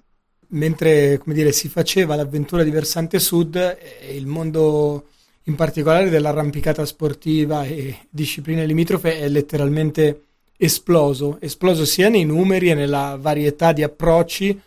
Mentre 0.47 1.19
dire, 1.25 1.51
si 1.51 1.69
faceva 1.69 2.15
l'avventura 2.15 2.63
di 2.63 2.69
Versante 2.69 3.19
Sud, 3.19 3.55
eh, 3.55 4.15
il 4.15 4.27
mondo 4.27 5.07
in 5.47 5.55
particolare 5.55 6.09
dell'arrampicata 6.09 6.85
sportiva 6.85 7.63
e 7.65 8.07
discipline 8.09 8.65
limitrofe 8.65 9.19
è 9.19 9.27
letteralmente 9.27 10.24
esploso, 10.57 11.37
esploso 11.41 11.85
sia 11.85 12.09
nei 12.09 12.25
numeri 12.25 12.69
e 12.69 12.73
nella 12.73 13.17
varietà 13.19 13.71
di 13.71 13.83
approcci, 13.83 14.59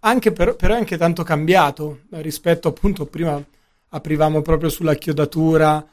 anche 0.00 0.32
per, 0.32 0.54
però 0.56 0.74
è 0.74 0.76
anche 0.76 0.96
tanto 0.96 1.22
cambiato 1.22 2.00
rispetto 2.10 2.68
appunto 2.68 3.06
prima 3.06 3.42
aprivamo 3.88 4.42
proprio 4.42 4.68
sulla 4.68 4.94
chiodatura, 4.94 5.84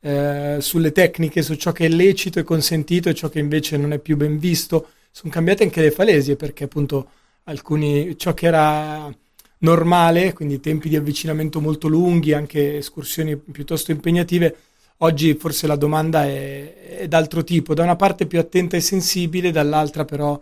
eh, 0.00 0.56
sulle 0.60 0.92
tecniche, 0.92 1.42
su 1.42 1.54
ciò 1.54 1.72
che 1.72 1.86
è 1.86 1.88
lecito 1.88 2.38
e 2.38 2.44
consentito 2.44 3.08
e 3.08 3.14
ciò 3.14 3.28
che 3.28 3.40
invece 3.40 3.76
non 3.76 3.92
è 3.92 3.98
più 3.98 4.16
ben 4.16 4.38
visto. 4.38 4.88
Sono 5.10 5.32
cambiate 5.32 5.64
anche 5.64 5.80
le 5.80 5.90
falesie 5.90 6.36
perché 6.36 6.64
appunto 6.64 7.10
alcuni, 7.44 8.16
ciò 8.16 8.32
che 8.34 8.46
era 8.46 9.12
normale, 9.58 10.32
quindi 10.32 10.60
tempi 10.60 10.88
di 10.88 10.96
avvicinamento 10.96 11.60
molto 11.60 11.88
lunghi, 11.88 12.32
anche 12.32 12.76
escursioni 12.76 13.36
piuttosto 13.36 13.90
impegnative, 13.90 14.56
Oggi 14.98 15.34
forse 15.34 15.66
la 15.66 15.76
domanda 15.76 16.24
è, 16.24 16.98
è 16.98 17.08
d'altro 17.08 17.44
tipo, 17.44 17.72
da 17.74 17.84
una 17.84 17.96
parte 17.96 18.26
più 18.26 18.38
attenta 18.38 18.76
e 18.76 18.80
sensibile, 18.80 19.52
dall'altra 19.52 20.04
però 20.04 20.40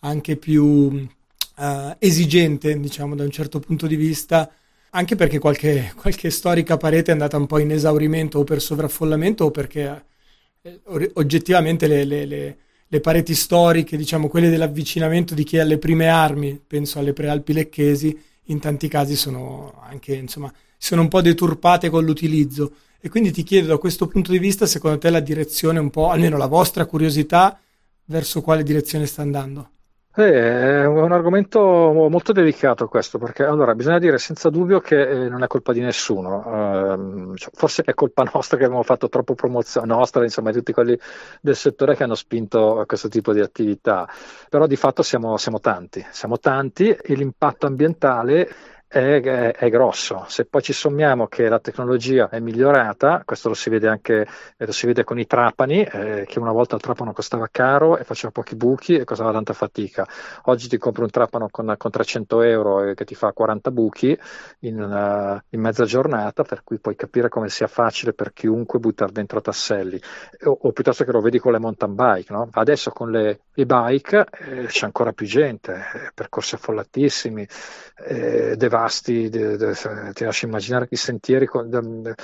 anche 0.00 0.36
più 0.36 0.64
uh, 0.64 1.94
esigente, 1.98 2.78
diciamo, 2.80 3.14
da 3.14 3.22
un 3.22 3.30
certo 3.30 3.60
punto 3.60 3.86
di 3.86 3.96
vista, 3.96 4.50
anche 4.90 5.14
perché 5.14 5.38
qualche, 5.38 5.92
qualche, 5.96 6.30
storica 6.30 6.76
parete 6.76 7.10
è 7.10 7.12
andata 7.12 7.36
un 7.36 7.46
po' 7.46 7.58
in 7.58 7.70
esaurimento 7.70 8.40
o 8.40 8.44
per 8.44 8.60
sovraffollamento 8.60 9.44
o 9.44 9.50
perché 9.50 10.04
eh, 10.62 10.80
oggettivamente 11.14 11.86
le, 11.86 12.04
le, 12.04 12.24
le, 12.24 12.56
le, 12.86 13.00
pareti 13.00 13.34
storiche, 13.34 13.96
diciamo 13.96 14.28
quelle 14.28 14.48
dell'avvicinamento 14.48 15.34
di 15.34 15.44
chi 15.44 15.58
ha 15.58 15.64
le 15.64 15.78
prime 15.78 16.08
armi, 16.08 16.60
penso 16.64 16.98
alle 16.98 17.12
prealpi 17.12 17.52
lecchesi, 17.52 18.18
in 18.44 18.58
tanti 18.58 18.88
casi 18.88 19.16
sono 19.16 19.80
anche, 19.88 20.14
insomma, 20.14 20.52
sono 20.76 21.02
un 21.02 21.08
po' 21.08 21.20
deturpate 21.20 21.88
con 21.88 22.04
l'utilizzo. 22.04 22.72
E 23.00 23.08
quindi 23.08 23.30
ti 23.30 23.42
chiedo 23.42 23.68
da 23.68 23.78
questo 23.78 24.06
punto 24.06 24.30
di 24.30 24.38
vista, 24.38 24.66
secondo 24.66 24.98
te 24.98 25.10
la 25.10 25.20
direzione 25.20 25.78
un 25.78 25.90
po', 25.90 26.10
almeno 26.10 26.36
la 26.36 26.46
vostra 26.46 26.86
curiosità, 26.86 27.58
verso 28.06 28.40
quale 28.40 28.62
direzione 28.62 29.06
sta 29.06 29.22
andando? 29.22 29.70
Eh, 30.18 30.80
è 30.80 30.86
un 30.86 31.12
argomento 31.12 31.60
molto 31.60 32.32
delicato 32.32 32.88
questo, 32.88 33.18
perché 33.18 33.44
allora 33.44 33.74
bisogna 33.74 33.98
dire 33.98 34.16
senza 34.16 34.48
dubbio 34.48 34.80
che 34.80 34.98
eh, 34.98 35.28
non 35.28 35.42
è 35.42 35.46
colpa 35.46 35.74
di 35.74 35.80
nessuno, 35.80 37.34
cioè, 37.36 37.50
forse 37.52 37.82
è 37.82 37.92
colpa 37.92 38.26
nostra 38.32 38.56
che 38.56 38.64
abbiamo 38.64 38.82
fatto 38.82 39.10
troppo 39.10 39.34
promozione, 39.34 39.86
nostra, 39.86 40.22
insomma, 40.22 40.52
di 40.52 40.56
tutti 40.56 40.72
quelli 40.72 40.98
del 41.42 41.54
settore 41.54 41.94
che 41.94 42.04
hanno 42.04 42.14
spinto 42.14 42.80
a 42.80 42.86
questo 42.86 43.08
tipo 43.08 43.34
di 43.34 43.40
attività, 43.40 44.08
però 44.48 44.66
di 44.66 44.76
fatto 44.76 45.02
siamo, 45.02 45.36
siamo 45.36 45.60
tanti, 45.60 46.02
siamo 46.10 46.38
tanti 46.38 46.88
e 46.88 47.14
l'impatto 47.14 47.66
ambientale 47.66 48.48
è, 48.88 49.20
è, 49.52 49.68
grosso. 49.68 50.24
Se 50.28 50.44
poi 50.44 50.62
ci 50.62 50.72
sommiamo 50.72 51.26
che 51.26 51.48
la 51.48 51.58
tecnologia 51.58 52.28
è 52.28 52.38
migliorata, 52.38 53.22
questo 53.24 53.48
lo 53.48 53.54
si 53.54 53.68
vede 53.68 53.88
anche 53.88 54.26
lo 54.56 54.72
si 54.72 54.86
vede 54.86 55.04
con 55.04 55.18
i 55.18 55.26
trapani, 55.26 55.82
eh, 55.82 56.24
che 56.26 56.38
una 56.38 56.52
volta 56.52 56.76
il 56.76 56.82
trapano 56.82 57.12
costava 57.12 57.48
caro 57.50 57.98
e 57.98 58.04
faceva 58.04 58.32
pochi 58.32 58.54
buchi 58.54 58.96
e 58.96 59.04
costava 59.04 59.32
tanta 59.32 59.52
fatica. 59.52 60.06
Oggi 60.44 60.68
ti 60.68 60.78
compri 60.78 61.02
un 61.02 61.10
trapano 61.10 61.48
con, 61.50 61.74
con 61.76 61.90
300 61.90 62.42
euro 62.42 62.94
che 62.94 63.04
ti 63.04 63.14
fa 63.14 63.32
40 63.32 63.70
buchi 63.70 64.18
in, 64.60 64.80
uh, 64.80 65.40
in, 65.50 65.60
mezza 65.60 65.84
giornata, 65.84 66.44
per 66.44 66.62
cui 66.62 66.78
puoi 66.78 66.94
capire 66.94 67.28
come 67.28 67.48
sia 67.48 67.66
facile 67.66 68.12
per 68.12 68.32
chiunque 68.32 68.78
buttare 68.78 69.12
dentro 69.12 69.40
tasselli. 69.40 70.00
O, 70.44 70.58
o 70.62 70.72
piuttosto 70.72 71.04
che 71.04 71.12
lo 71.12 71.20
vedi 71.20 71.38
con 71.38 71.52
le 71.52 71.58
mountain 71.58 71.94
bike. 71.94 72.32
No? 72.32 72.48
Adesso 72.52 72.90
con 72.90 73.10
le 73.10 73.40
e-bike 73.54 74.26
eh, 74.30 74.66
c'è 74.66 74.84
ancora 74.84 75.12
più 75.12 75.26
gente, 75.26 75.72
eh, 75.72 76.10
percorsi 76.14 76.54
affollatissimi, 76.54 77.46
eh, 78.06 78.54
vasti, 78.76 79.30
de, 79.30 79.56
de, 79.56 79.74
ti 80.12 80.24
lascio 80.24 80.44
immaginare 80.44 80.86
i 80.90 80.96
sentieri 80.96 81.46
con, 81.46 81.70
de, 81.70 82.14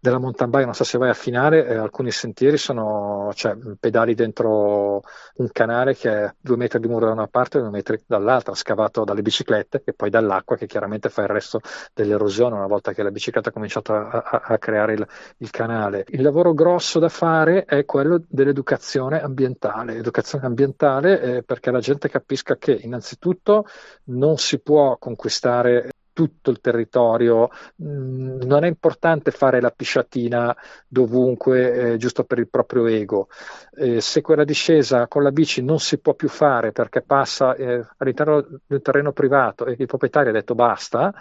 della 0.00 0.18
mountain 0.18 0.48
bike, 0.48 0.64
non 0.64 0.74
so 0.74 0.84
se 0.84 0.96
vai 0.96 1.10
a 1.10 1.14
finale, 1.14 1.66
eh, 1.66 1.76
alcuni 1.76 2.10
sentieri 2.10 2.56
sono 2.56 3.30
cioè, 3.34 3.54
pedali 3.78 4.14
dentro 4.14 5.02
un 5.34 5.48
canale 5.52 5.94
che 5.94 6.10
è 6.10 6.34
due 6.40 6.56
metri 6.56 6.80
di 6.80 6.88
muro 6.88 7.06
da 7.06 7.12
una 7.12 7.26
parte 7.26 7.58
e 7.58 7.60
due 7.60 7.70
metri 7.70 8.02
dall'altra, 8.06 8.54
scavato 8.54 9.04
dalle 9.04 9.20
biciclette 9.20 9.82
e 9.84 9.92
poi 9.92 10.08
dall'acqua 10.08 10.56
che 10.56 10.66
chiaramente 10.66 11.10
fa 11.10 11.22
il 11.22 11.28
resto 11.28 11.60
dell'erosione 11.92 12.56
una 12.56 12.66
volta 12.66 12.92
che 12.92 13.02
la 13.02 13.10
bicicletta 13.10 13.50
ha 13.50 13.52
cominciato 13.52 13.92
a, 13.92 14.08
a, 14.08 14.42
a 14.44 14.58
creare 14.58 14.94
il, 14.94 15.06
il, 15.38 15.50
canale. 15.50 16.04
Il 16.08 16.22
lavoro 16.22 16.54
grosso 16.54 16.98
da 16.98 17.10
fare 17.10 17.64
è 17.64 17.84
quello 17.84 18.22
dell'educazione 18.26 19.20
ambientale, 19.20 19.96
educazione 19.96 20.46
ambientale 20.46 21.20
eh, 21.20 21.42
perché 21.42 21.70
la 21.70 21.80
gente 21.80 22.08
capisca 22.08 22.56
che 22.56 22.72
innanzitutto 22.72 23.66
non 24.04 24.38
si 24.38 24.58
può 24.60 24.96
conquistare 24.96 25.90
tutto 26.18 26.50
il 26.50 26.60
territorio. 26.60 27.48
Mm, 27.80 28.40
non 28.42 28.64
è 28.64 28.66
importante 28.66 29.30
fare 29.30 29.60
la 29.60 29.70
pisciatina 29.70 30.56
dovunque, 30.88 31.92
eh, 31.92 31.96
giusto 31.96 32.24
per 32.24 32.40
il 32.40 32.48
proprio 32.48 32.86
ego. 32.86 33.28
Eh, 33.76 34.00
se 34.00 34.20
quella 34.20 34.42
discesa 34.42 35.06
con 35.06 35.22
la 35.22 35.30
bici 35.30 35.62
non 35.62 35.78
si 35.78 35.98
può 36.00 36.14
più 36.14 36.28
fare 36.28 36.72
perché 36.72 37.02
passa 37.02 37.54
eh, 37.54 37.86
all'interno 37.98 38.44
del 38.66 38.82
terreno 38.82 39.12
privato 39.12 39.64
e 39.66 39.76
il 39.78 39.86
proprietario 39.86 40.30
ha 40.30 40.32
detto 40.32 40.56
basta, 40.56 41.14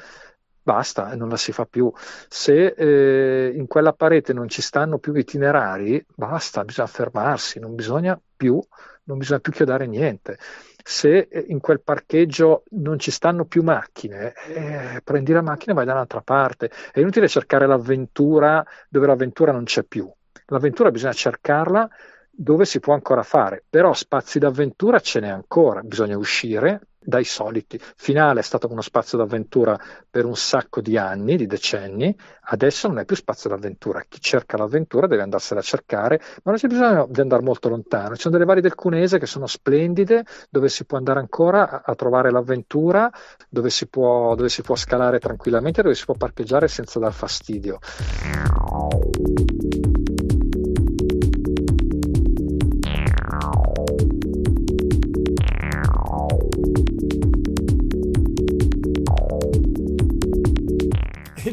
basta 0.63 1.11
e 1.11 1.15
non 1.15 1.29
la 1.29 1.37
si 1.37 1.51
fa 1.51 1.65
più. 1.65 1.91
Se 2.27 2.73
eh, 2.75 3.51
in 3.55 3.67
quella 3.67 3.93
parete 3.93 4.33
non 4.33 4.49
ci 4.49 4.63
stanno 4.63 4.97
più 4.97 5.13
itinerari, 5.13 6.03
basta, 6.15 6.63
bisogna 6.63 6.87
fermarsi, 6.87 7.59
non 7.59 7.75
bisogna 7.75 8.19
più, 8.35 8.59
non 9.07 9.17
bisogna 9.17 9.39
più 9.39 9.51
chiodare 9.51 9.87
niente. 9.87 10.37
Se 10.83 11.27
in 11.47 11.59
quel 11.59 11.81
parcheggio 11.81 12.63
non 12.71 12.97
ci 12.99 13.11
stanno 13.11 13.45
più 13.45 13.61
macchine, 13.61 14.33
eh, 14.47 15.01
prendi 15.03 15.33
la 15.33 15.41
macchina 15.41 15.73
e 15.73 15.75
vai 15.75 15.85
da 15.85 15.93
un'altra 15.93 16.21
parte. 16.21 16.71
È 16.91 16.99
inutile 16.99 17.27
cercare 17.27 17.67
l'avventura 17.67 18.65
dove 18.87 19.07
l'avventura 19.07 19.51
non 19.51 19.65
c'è 19.65 19.83
più. 19.83 20.09
L'avventura 20.45 20.91
bisogna 20.91 21.13
cercarla 21.13 21.89
dove 22.29 22.65
si 22.65 22.79
può 22.79 22.93
ancora 22.93 23.23
fare, 23.23 23.63
però 23.67 23.93
spazi 23.93 24.39
d'avventura 24.39 24.99
ce 24.99 25.19
n'è 25.19 25.27
ancora, 25.27 25.81
bisogna 25.81 26.17
uscire 26.17 26.81
dai 27.07 27.23
soliti. 27.23 27.79
Finale 27.95 28.41
è 28.41 28.43
stato 28.43 28.67
uno 28.69 28.81
spazio 28.81 29.17
d'avventura 29.17 29.79
per 30.09 30.25
un 30.25 30.35
sacco 30.35 30.81
di 30.81 30.97
anni, 30.97 31.37
di 31.37 31.47
decenni, 31.47 32.13
adesso 32.49 32.89
non 32.89 32.99
è 32.99 33.05
più 33.05 33.15
spazio 33.15 33.49
d'avventura. 33.49 34.03
Chi 34.09 34.19
cerca 34.19 34.57
l'avventura 34.57 35.07
deve 35.07 35.21
andarsela 35.21 35.61
a 35.61 35.63
cercare, 35.63 36.19
ma 36.43 36.51
non 36.51 36.55
c'è 36.55 36.67
bisogno 36.67 37.07
di 37.09 37.21
andare 37.21 37.43
molto 37.43 37.69
lontano. 37.69 38.15
Ci 38.15 38.23
sono 38.23 38.33
delle 38.33 38.45
valli 38.45 38.59
del 38.59 38.75
Cunese 38.75 39.19
che 39.19 39.25
sono 39.25 39.47
splendide, 39.47 40.25
dove 40.49 40.67
si 40.67 40.83
può 40.83 40.97
andare 40.97 41.19
ancora 41.19 41.69
a, 41.69 41.81
a 41.85 41.95
trovare 41.95 42.29
l'avventura, 42.29 43.09
dove 43.47 43.69
si, 43.69 43.87
può, 43.87 44.35
dove 44.35 44.49
si 44.49 44.61
può 44.61 44.75
scalare 44.75 45.19
tranquillamente, 45.19 45.81
dove 45.81 45.95
si 45.95 46.03
può 46.03 46.15
parcheggiare 46.15 46.67
senza 46.67 46.99
dar 46.99 47.13
fastidio. 47.13 47.79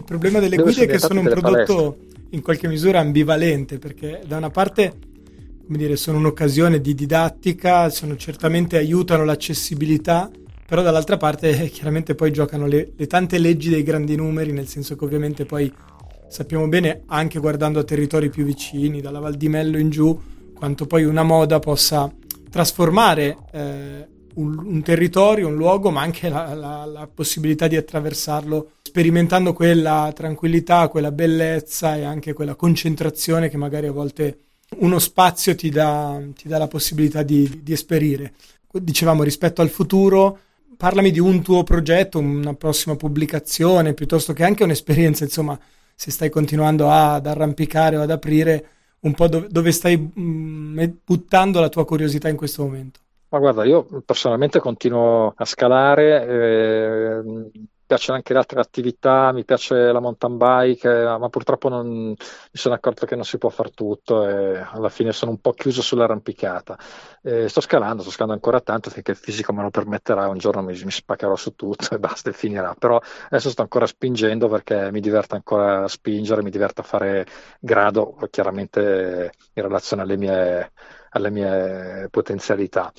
Il 0.05 0.11
problema 0.11 0.39
delle 0.39 0.57
Dove 0.57 0.71
guide 0.71 0.85
è 0.85 0.93
che 0.93 0.99
sono 0.99 1.21
un 1.21 1.29
prodotto 1.29 1.75
palestre. 1.75 2.27
in 2.31 2.43
qualche 2.43 2.69
misura 2.69 3.01
ambivalente, 3.01 3.79
perché 3.79 4.21
da 4.27 4.37
una 4.37 4.51
parte 4.51 4.93
come 5.65 5.79
dire, 5.79 5.97
sono 5.97 6.19
un'occasione 6.19 6.79
di 6.83 6.95
didattica, 6.95 7.89
sono, 7.89 8.17
certamente 8.17 8.77
aiutano 8.77 9.25
l'accessibilità, 9.25 10.31
però 10.67 10.83
dall'altra 10.83 11.17
parte 11.17 11.59
eh, 11.59 11.69
chiaramente 11.71 12.15
poi 12.15 12.33
giocano 12.33 12.67
le, 12.67 12.93
le 12.95 13.07
tante 13.07 13.39
leggi 13.39 13.71
dei 13.71 13.83
grandi 13.83 14.15
numeri, 14.15 14.53
nel 14.53 14.69
senso 14.69 14.95
che 14.95 15.05
ovviamente 15.05 15.47
poi 15.47 15.73
sappiamo 16.29 16.69
bene, 16.69 17.03
anche 17.07 17.39
guardando 17.39 17.79
a 17.79 17.85
territori 17.85 18.29
più 18.29 18.45
vicini, 18.45 19.01
dalla 19.01 19.21
Val 19.21 19.37
di 19.37 19.49
Mello 19.49 19.79
in 19.79 19.89
giù, 19.89 20.21
quanto 20.55 20.85
poi 20.85 21.05
una 21.05 21.23
moda 21.23 21.59
possa 21.61 22.13
trasformare 22.51 23.39
eh, 23.53 24.07
un, 24.35 24.59
un, 24.59 24.83
territorio, 24.83 25.49
un 25.49 25.55
luogo, 25.55 25.91
ma 25.91 26.03
anche 26.03 26.29
la, 26.29 26.55
la, 26.55 26.85
la, 26.85 27.09
possibilità 27.13 27.67
di 27.67 27.77
attraversarlo 27.77 28.73
sperimentando 28.83 29.53
quella 29.53 30.13
tranquillità, 30.15 30.89
quella 30.89 31.11
bellezza 31.11 31.97
e 31.97 32.05
anche 32.05 32.33
quella 32.33 32.55
concentrazione 32.55 33.49
che 33.49 33.57
magari 33.57 33.89
a 33.89 33.93
volte 33.93 34.39
uno 34.79 34.99
spazio 34.99 35.55
ti 35.55 35.69
dà, 35.69 36.21
ti 36.35 36.49
dà 36.49 36.59
la 36.59 36.69
possibilità 36.69 37.23
di, 37.23 37.61
di 37.63 37.73
esperire. 37.73 38.35
Dicevamo 38.71 39.23
rispetto 39.23 39.63
al 39.63 39.69
futuro, 39.69 40.39
parlami 40.77 41.11
di 41.11 41.21
un 41.21 41.43
tuo 41.43 41.63
progetto, 41.63 42.19
una 42.19 42.55
prossima 42.55 42.97
pubblicazione, 42.97 43.95
piuttosto 43.95 44.33
che 44.33 44.45
anche 44.45 44.65
un'esperienza, 44.65 45.25
insomma, 45.25 45.59
se 45.95 46.11
stai 46.11 46.31
continuando 46.31 46.91
ad 46.91 47.27
arrampicare 47.27 47.97
o 47.97 48.03
ad 48.03 48.11
aprire, 48.11 48.69
un 49.01 49.15
po' 49.15 49.29
dove, 49.29 49.49
dove 49.51 49.73
stai 49.73 49.97
mh, 49.97 50.21
mm, 50.21 50.85
buttando 51.05 51.61
la 51.61 51.69
tua 51.69 51.85
curiosità 51.85 52.29
in 52.29 52.37
questo 52.37 52.63
momento. 52.63 53.01
Ma 53.35 53.41
guarda, 53.41 53.65
io 53.65 53.85
personalmente 54.07 54.61
continuo 54.61 55.33
a 55.37 55.45
scalare, 55.45 56.25
eh, 56.25 57.23
mi 57.25 57.69
piacciono 57.85 58.17
anche 58.17 58.33
le 58.33 58.39
altre 58.39 58.61
attività, 58.61 59.33
mi 59.33 59.45
piace 59.45 59.91
la 59.91 59.99
mountain 59.99 60.37
bike, 60.37 60.89
eh, 60.89 61.19
ma 61.19 61.29
purtroppo 61.29 61.69
non, 61.69 62.11
mi 62.11 62.17
sono 62.53 62.77
accorto 62.77 63.07
che 63.07 63.17
non 63.17 63.25
si 63.25 63.37
può 63.37 63.49
fare 63.49 63.71
tutto 63.71 64.25
e 64.29 64.59
alla 64.59 64.89
fine 64.89 65.11
sono 65.11 65.33
un 65.33 65.41
po' 65.41 65.51
chiuso 65.51 65.83
sull'arrampicata. 65.83 66.79
Eh, 67.23 67.49
sto 67.49 67.61
scalando, 67.61 68.03
sto 68.03 68.13
scalando 68.13 68.35
ancora 68.35 68.61
tanto 68.61 68.89
finché 68.91 69.11
il 69.11 69.17
fisico 69.17 69.53
me 69.53 69.63
lo 69.63 69.71
permetterà, 69.71 70.29
un 70.29 70.39
giorno 70.39 70.63
mi, 70.63 70.81
mi 70.85 70.91
spaccherò 70.93 71.35
su 71.35 71.57
tutto 71.57 71.93
e 71.93 71.99
basta 71.99 72.31
e 72.31 72.33
finirà. 72.35 72.77
Però 72.79 73.01
adesso 73.31 73.51
sto 73.51 73.63
ancora 73.63 73.87
spingendo 73.87 74.47
perché 74.49 74.93
mi 74.93 75.01
diverte 75.01 75.35
ancora 75.35 75.89
spingere, 75.89 76.45
mi 76.45 76.51
diverte 76.51 76.85
fare 76.85 77.27
grado, 77.59 78.17
chiaramente 78.31 79.33
in 79.55 79.63
relazione 79.65 80.03
alle 80.03 80.17
mie 80.17 80.71
alle 81.15 81.31
mie 81.31 82.09
potenzialità. 82.11 82.93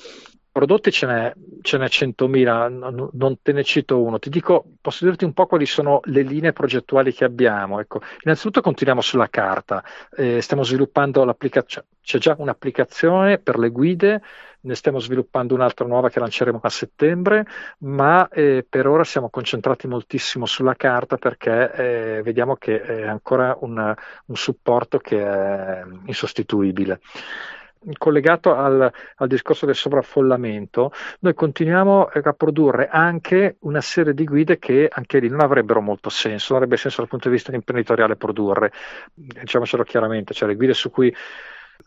Prodotti 0.56 0.90
ce 0.90 1.06
n'è, 1.06 1.34
ce 1.60 1.76
n'è 1.76 1.84
100.000, 1.84 3.10
non 3.12 3.42
te 3.42 3.52
ne 3.52 3.62
cito 3.62 4.02
uno. 4.02 4.18
Ti 4.18 4.30
dico, 4.30 4.64
posso 4.80 5.04
dirti 5.04 5.24
un 5.24 5.34
po' 5.34 5.44
quali 5.44 5.66
sono 5.66 6.00
le 6.04 6.22
linee 6.22 6.54
progettuali 6.54 7.12
che 7.12 7.24
abbiamo. 7.24 7.78
Ecco, 7.78 8.00
innanzitutto 8.24 8.62
continuiamo 8.62 9.02
sulla 9.02 9.28
carta, 9.28 9.84
eh, 10.16 10.40
stiamo 10.40 10.62
sviluppando 10.62 11.24
l'applicazione, 11.24 11.88
c'è 12.00 12.16
già 12.16 12.34
un'applicazione 12.38 13.36
per 13.36 13.58
le 13.58 13.68
guide, 13.68 14.22
ne 14.60 14.74
stiamo 14.74 14.98
sviluppando 14.98 15.52
un'altra 15.52 15.84
nuova 15.84 16.08
che 16.08 16.20
lanceremo 16.20 16.60
a 16.62 16.70
settembre, 16.70 17.44
ma 17.80 18.26
eh, 18.28 18.66
per 18.66 18.86
ora 18.86 19.04
siamo 19.04 19.28
concentrati 19.28 19.86
moltissimo 19.86 20.46
sulla 20.46 20.74
carta 20.74 21.18
perché 21.18 21.70
eh, 21.72 22.22
vediamo 22.22 22.56
che 22.56 22.80
è 22.80 23.06
ancora 23.06 23.54
un, 23.60 23.94
un 24.24 24.36
supporto 24.36 24.96
che 24.96 25.22
è 25.22 25.84
insostituibile 26.06 27.00
collegato 27.96 28.54
al, 28.54 28.90
al, 29.16 29.28
discorso 29.28 29.66
del 29.66 29.74
sovraffollamento, 29.74 30.92
noi 31.20 31.34
continuiamo 31.34 32.06
a 32.06 32.32
produrre 32.32 32.88
anche 32.90 33.56
una 33.60 33.80
serie 33.80 34.14
di 34.14 34.24
guide 34.24 34.58
che 34.58 34.88
anche 34.90 35.18
lì 35.18 35.28
non 35.28 35.40
avrebbero 35.40 35.80
molto 35.80 36.08
senso, 36.08 36.52
non 36.52 36.62
avrebbe 36.62 36.80
senso 36.80 37.00
dal 37.00 37.08
punto 37.08 37.28
di 37.28 37.34
vista 37.34 37.54
imprenditoriale 37.54 38.16
produrre, 38.16 38.72
diciamocelo 39.14 39.84
chiaramente, 39.84 40.34
cioè 40.34 40.48
le 40.48 40.56
guide 40.56 40.74
su 40.74 40.90
cui 40.90 41.14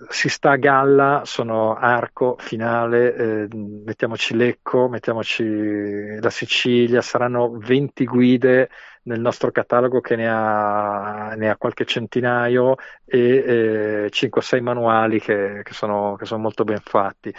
si 0.10 0.30
sta 0.30 0.52
a 0.52 0.56
galla 0.58 1.24
sono 1.26 1.76
arco, 1.76 2.36
finale, 2.40 3.16
eh, 3.16 3.48
mettiamoci 3.54 4.36
Lecco, 4.36 4.88
mettiamoci 4.88 6.20
la 6.20 6.30
Sicilia, 6.30 7.02
saranno 7.02 7.52
20 7.58 8.06
guide 8.06 8.70
nel 9.04 9.20
nostro 9.20 9.52
catalogo 9.52 10.02
che 10.02 10.16
ne 10.16 10.28
ha, 10.30 11.34
ne 11.36 11.50
ha 11.50 11.58
qualche 11.58 11.86
centinaio 11.86 12.76
e 13.06 14.06
eh, 14.06 14.10
5-6 14.12 14.62
manuali 14.62 15.20
che, 15.20 15.62
che, 15.64 15.74
sono, 15.74 16.16
che, 16.16 16.26
sono, 16.26 16.42
molto 16.42 16.64
ben 16.64 16.82
fatti. 16.84 17.34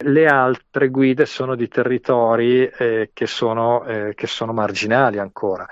Le 0.00 0.26
altre 0.26 0.88
guide 0.90 1.26
sono 1.26 1.56
di 1.56 1.66
territori 1.66 2.66
eh, 2.66 3.10
che, 3.12 3.26
sono, 3.26 3.84
eh, 3.84 4.12
che 4.14 4.28
sono 4.28 4.52
marginali 4.52 5.18
ancora, 5.18 5.66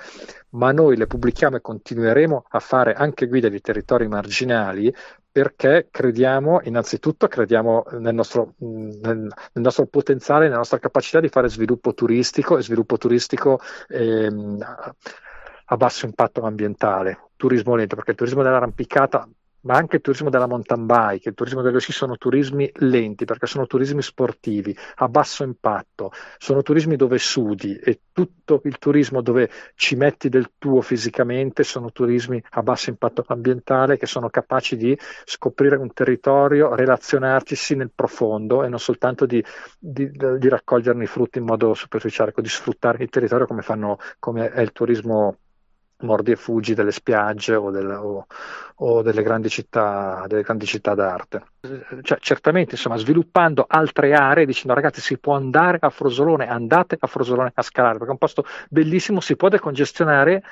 ma 0.50 0.72
noi 0.72 0.96
le 0.96 1.06
pubblichiamo 1.06 1.56
e 1.56 1.60
continueremo 1.60 2.46
a 2.48 2.58
fare 2.58 2.94
anche 2.94 3.28
guide 3.28 3.50
di 3.50 3.60
territori 3.60 4.08
marginali 4.08 4.92
perché 5.36 5.88
crediamo, 5.90 6.62
innanzitutto 6.62 7.28
crediamo 7.28 7.84
nel 7.98 8.14
nostro, 8.14 8.54
nel, 8.60 9.18
nel 9.18 9.30
nostro, 9.52 9.84
potenziale, 9.84 10.46
nella 10.46 10.56
nostra 10.56 10.78
capacità 10.78 11.20
di 11.20 11.28
fare 11.28 11.50
sviluppo 11.50 11.92
turistico 11.92 12.56
e 12.56 12.62
sviluppo 12.62 12.96
turistico 12.96 13.60
ehm, 13.88 14.58
a 15.66 15.76
basso 15.76 16.06
impatto 16.06 16.40
ambientale, 16.40 17.32
turismo 17.36 17.74
lento, 17.74 17.96
perché 17.96 18.12
il 18.12 18.16
turismo 18.16 18.42
dell'arrampicata 18.42 19.28
ma 19.66 19.74
anche 19.74 19.96
il 19.96 20.02
turismo 20.02 20.30
della 20.30 20.46
mountain 20.46 20.86
bike, 20.86 21.28
il 21.28 21.34
turismo 21.34 21.60
dello 21.60 21.80
sci 21.80 21.92
sono 21.92 22.16
turismi 22.16 22.70
lenti 22.76 23.24
perché 23.24 23.46
sono 23.46 23.66
turismi 23.66 24.00
sportivi, 24.00 24.76
a 24.96 25.08
basso 25.08 25.42
impatto, 25.42 26.12
sono 26.38 26.62
turismi 26.62 26.96
dove 26.96 27.18
sudi 27.18 27.76
e 27.76 28.00
tutto 28.12 28.60
il 28.64 28.78
turismo 28.78 29.20
dove 29.20 29.50
ci 29.74 29.96
metti 29.96 30.28
del 30.28 30.52
tuo 30.56 30.80
fisicamente 30.80 31.64
sono 31.64 31.90
turismi 31.90 32.42
a 32.50 32.62
basso 32.62 32.90
impatto 32.90 33.24
ambientale 33.26 33.98
che 33.98 34.06
sono 34.06 34.30
capaci 34.30 34.76
di 34.76 34.96
scoprire 35.24 35.76
un 35.76 35.92
territorio, 35.92 36.74
relazionarci 36.74 37.74
nel 37.74 37.90
profondo 37.92 38.62
e 38.62 38.68
non 38.68 38.78
soltanto 38.78 39.26
di, 39.26 39.44
di, 39.78 40.08
di 40.10 40.48
raccoglierne 40.48 41.02
i 41.02 41.08
frutti 41.08 41.38
in 41.38 41.44
modo 41.44 41.74
superficiale, 41.74 42.30
ecco, 42.30 42.40
di 42.40 42.48
sfruttare 42.48 43.02
il 43.02 43.10
territorio 43.10 43.46
come, 43.46 43.62
fanno, 43.62 43.98
come 44.20 44.50
è 44.50 44.60
il 44.60 44.70
turismo 44.70 45.38
mordi 46.00 46.32
e 46.32 46.36
fuggi 46.36 46.74
delle 46.74 46.92
spiagge 46.92 47.54
o, 47.54 47.70
del, 47.70 47.90
o, 47.90 48.26
o 48.76 49.02
delle, 49.02 49.22
grandi 49.22 49.48
città, 49.48 50.24
delle, 50.26 50.42
grandi 50.42 50.66
città, 50.66 50.94
d'arte. 50.94 51.42
Cioè, 52.02 52.18
certamente, 52.20 52.72
insomma, 52.74 52.96
sviluppando 52.96 53.64
altre 53.66 54.12
aree, 54.12 54.46
dicendo 54.46 54.74
ragazzi 54.74 55.00
si 55.00 55.18
può 55.18 55.34
andare 55.34 55.78
a 55.80 55.90
Frosolone, 55.90 56.48
andate 56.48 56.96
a 56.98 57.06
Frosolone 57.06 57.52
a 57.54 57.62
scalare, 57.62 57.94
perché 57.94 58.08
è 58.08 58.12
un 58.12 58.18
posto 58.18 58.44
bellissimo, 58.68 59.20
si 59.20 59.36
può 59.36 59.48
decongestionare 59.48 60.42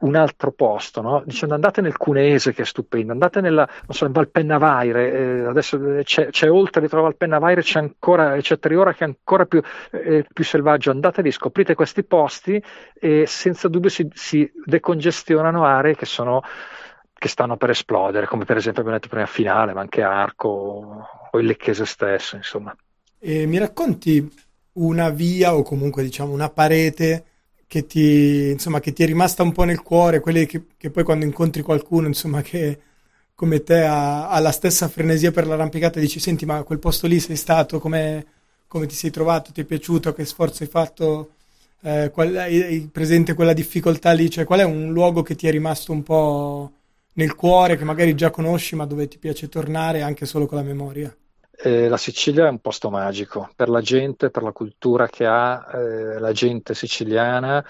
un 0.00 0.14
altro 0.14 0.52
posto, 0.52 1.00
no? 1.00 1.22
dicendo 1.24 1.54
andate 1.54 1.80
nel 1.80 1.96
Cuneese 1.96 2.52
che 2.52 2.62
è 2.62 2.64
stupendo, 2.64 3.12
andate 3.12 3.40
nella, 3.40 3.68
so, 3.88 4.04
in 4.04 4.12
Valpennavaire, 4.12 5.12
eh, 5.12 5.44
adesso 5.46 5.78
c'è, 6.02 6.28
c'è, 6.28 6.50
oltre 6.50 6.80
dietro 6.80 7.02
Valpennavaire 7.02 7.62
c'è 7.62 7.78
ancora, 7.78 8.36
c'è 8.38 8.58
Triora 8.58 8.92
che 8.92 9.04
è 9.04 9.06
ancora 9.06 9.46
più, 9.46 9.62
eh, 9.90 10.26
più 10.30 10.44
selvaggio, 10.44 10.90
andate 10.90 11.22
lì, 11.22 11.30
scoprite 11.30 11.74
questi 11.74 12.04
posti 12.04 12.62
e 12.98 13.24
senza 13.26 13.68
dubbio 13.68 13.90
si, 13.90 14.08
si 14.12 14.50
decongestionano 14.64 15.64
aree 15.64 15.94
che 15.94 16.06
sono 16.06 16.42
che 17.18 17.28
stanno 17.28 17.56
per 17.56 17.70
esplodere, 17.70 18.26
come 18.26 18.44
per 18.44 18.58
esempio 18.58 18.82
abbiamo 18.82 18.98
detto 18.98 19.10
prima 19.10 19.26
finale, 19.26 19.72
ma 19.72 19.80
anche 19.80 20.02
Arco 20.02 21.08
o 21.30 21.38
il 21.38 21.46
Lecchese 21.46 21.86
stesso, 21.86 22.36
insomma. 22.36 22.76
E 23.18 23.46
mi 23.46 23.56
racconti 23.56 24.30
una 24.72 25.08
via 25.08 25.54
o 25.54 25.62
comunque 25.62 26.02
diciamo 26.02 26.32
una 26.32 26.50
parete 26.50 27.24
che 27.66 27.86
ti, 27.86 28.50
insomma, 28.50 28.80
che 28.80 28.92
ti 28.92 29.02
è 29.02 29.06
rimasta 29.06 29.42
un 29.42 29.52
po' 29.52 29.64
nel 29.64 29.82
cuore, 29.82 30.20
quelle 30.20 30.46
che, 30.46 30.62
che 30.76 30.90
poi 30.90 31.04
quando 31.04 31.24
incontri 31.24 31.62
qualcuno, 31.62 32.06
insomma, 32.06 32.42
che 32.42 32.78
come 33.34 33.62
te 33.62 33.82
ha, 33.84 34.28
ha, 34.30 34.38
la 34.40 34.50
stessa 34.52 34.88
frenesia 34.88 35.30
per 35.30 35.46
l'arrampicata, 35.46 36.00
dici 36.00 36.18
senti 36.20 36.46
ma 36.46 36.62
quel 36.62 36.78
posto 36.78 37.06
lì 37.06 37.20
sei 37.20 37.36
stato, 37.36 37.78
come, 37.80 38.24
come 38.66 38.86
ti 38.86 38.94
sei 38.94 39.10
trovato, 39.10 39.52
ti 39.52 39.60
è 39.62 39.64
piaciuto, 39.64 40.12
che 40.14 40.24
sforzo 40.24 40.62
hai 40.62 40.68
fatto, 40.68 41.30
eh, 41.82 42.10
qual, 42.12 42.34
hai 42.36 42.88
presente 42.90 43.34
quella 43.34 43.52
difficoltà 43.52 44.12
lì, 44.12 44.30
cioè 44.30 44.44
qual 44.44 44.60
è 44.60 44.64
un 44.64 44.92
luogo 44.92 45.22
che 45.22 45.34
ti 45.34 45.46
è 45.46 45.50
rimasto 45.50 45.92
un 45.92 46.02
po' 46.02 46.72
nel 47.14 47.34
cuore, 47.34 47.76
che 47.76 47.84
magari 47.84 48.14
già 48.14 48.30
conosci 48.30 48.76
ma 48.76 48.86
dove 48.86 49.08
ti 49.08 49.18
piace 49.18 49.48
tornare 49.48 50.02
anche 50.02 50.26
solo 50.26 50.46
con 50.46 50.58
la 50.58 50.64
memoria? 50.64 51.14
Eh, 51.58 51.88
la 51.88 51.96
Sicilia 51.96 52.46
è 52.46 52.50
un 52.50 52.60
posto 52.60 52.90
magico 52.90 53.48
per 53.56 53.68
la 53.68 53.80
gente, 53.80 54.30
per 54.30 54.42
la 54.42 54.52
cultura 54.52 55.08
che 55.08 55.24
ha 55.24 55.66
eh, 55.72 56.18
la 56.18 56.32
gente 56.32 56.74
siciliana 56.74 57.64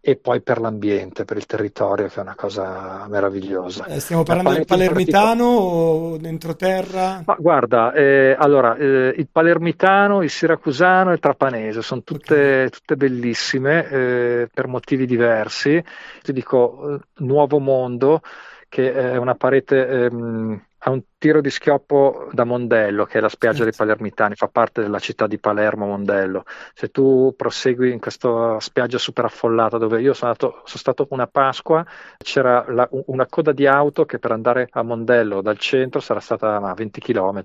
e 0.00 0.16
poi 0.16 0.40
per 0.40 0.60
l'ambiente, 0.60 1.24
per 1.24 1.36
il 1.36 1.46
territorio, 1.46 2.06
che 2.06 2.14
è 2.16 2.20
una 2.20 2.34
cosa 2.34 3.06
meravigliosa. 3.08 3.84
Eh, 3.86 4.00
stiamo 4.00 4.22
parlando 4.22 4.52
del 4.52 4.64
palermitano 4.64 5.44
o 5.44 6.16
dentro 6.16 6.54
terra? 6.56 7.22
Ma 7.26 7.36
guarda, 7.38 7.92
eh, 7.92 8.34
allora, 8.38 8.76
eh, 8.76 9.12
il 9.16 9.28
palermitano, 9.30 10.22
il 10.22 10.30
siracusano 10.30 11.10
e 11.10 11.14
il 11.14 11.20
trapanese 11.20 11.82
sono 11.82 12.02
tutte, 12.02 12.34
okay. 12.34 12.68
tutte 12.70 12.96
bellissime 12.96 13.88
eh, 13.88 14.48
per 14.52 14.66
motivi 14.68 15.04
diversi. 15.04 15.82
Ti 16.22 16.32
dico, 16.32 16.94
eh, 16.94 17.00
Nuovo 17.24 17.58
Mondo, 17.58 18.22
che 18.68 18.92
è 18.92 19.16
una 19.16 19.34
parete... 19.34 19.86
Ehm, 19.86 20.62
a 20.80 20.90
un 20.90 21.02
tiro 21.18 21.40
di 21.40 21.50
schioppo 21.50 22.28
da 22.30 22.44
Mondello, 22.44 23.04
che 23.04 23.18
è 23.18 23.20
la 23.20 23.28
spiaggia 23.28 23.64
certo. 23.64 23.70
dei 23.70 23.86
Palermitani, 23.86 24.34
fa 24.36 24.48
parte 24.48 24.82
della 24.82 25.00
città 25.00 25.26
di 25.26 25.38
Palermo, 25.38 25.86
Mondello. 25.86 26.44
Se 26.72 26.90
tu 26.90 27.34
prosegui 27.36 27.90
in 27.90 27.98
questa 27.98 28.60
spiaggia 28.60 28.98
super 28.98 29.24
affollata, 29.24 29.78
dove 29.78 30.00
io 30.00 30.14
sono, 30.14 30.30
andato, 30.30 30.62
sono 30.64 30.78
stato 30.78 31.06
una 31.10 31.26
Pasqua, 31.26 31.84
c'era 32.18 32.64
la, 32.68 32.88
una 33.06 33.26
coda 33.26 33.52
di 33.52 33.66
auto 33.66 34.04
che 34.04 34.18
per 34.20 34.30
andare 34.30 34.68
a 34.70 34.82
Mondello 34.82 35.40
dal 35.42 35.58
centro 35.58 36.00
sarà 36.00 36.20
stata 36.20 36.56
a 36.56 36.74
20 36.74 37.00
km. 37.00 37.42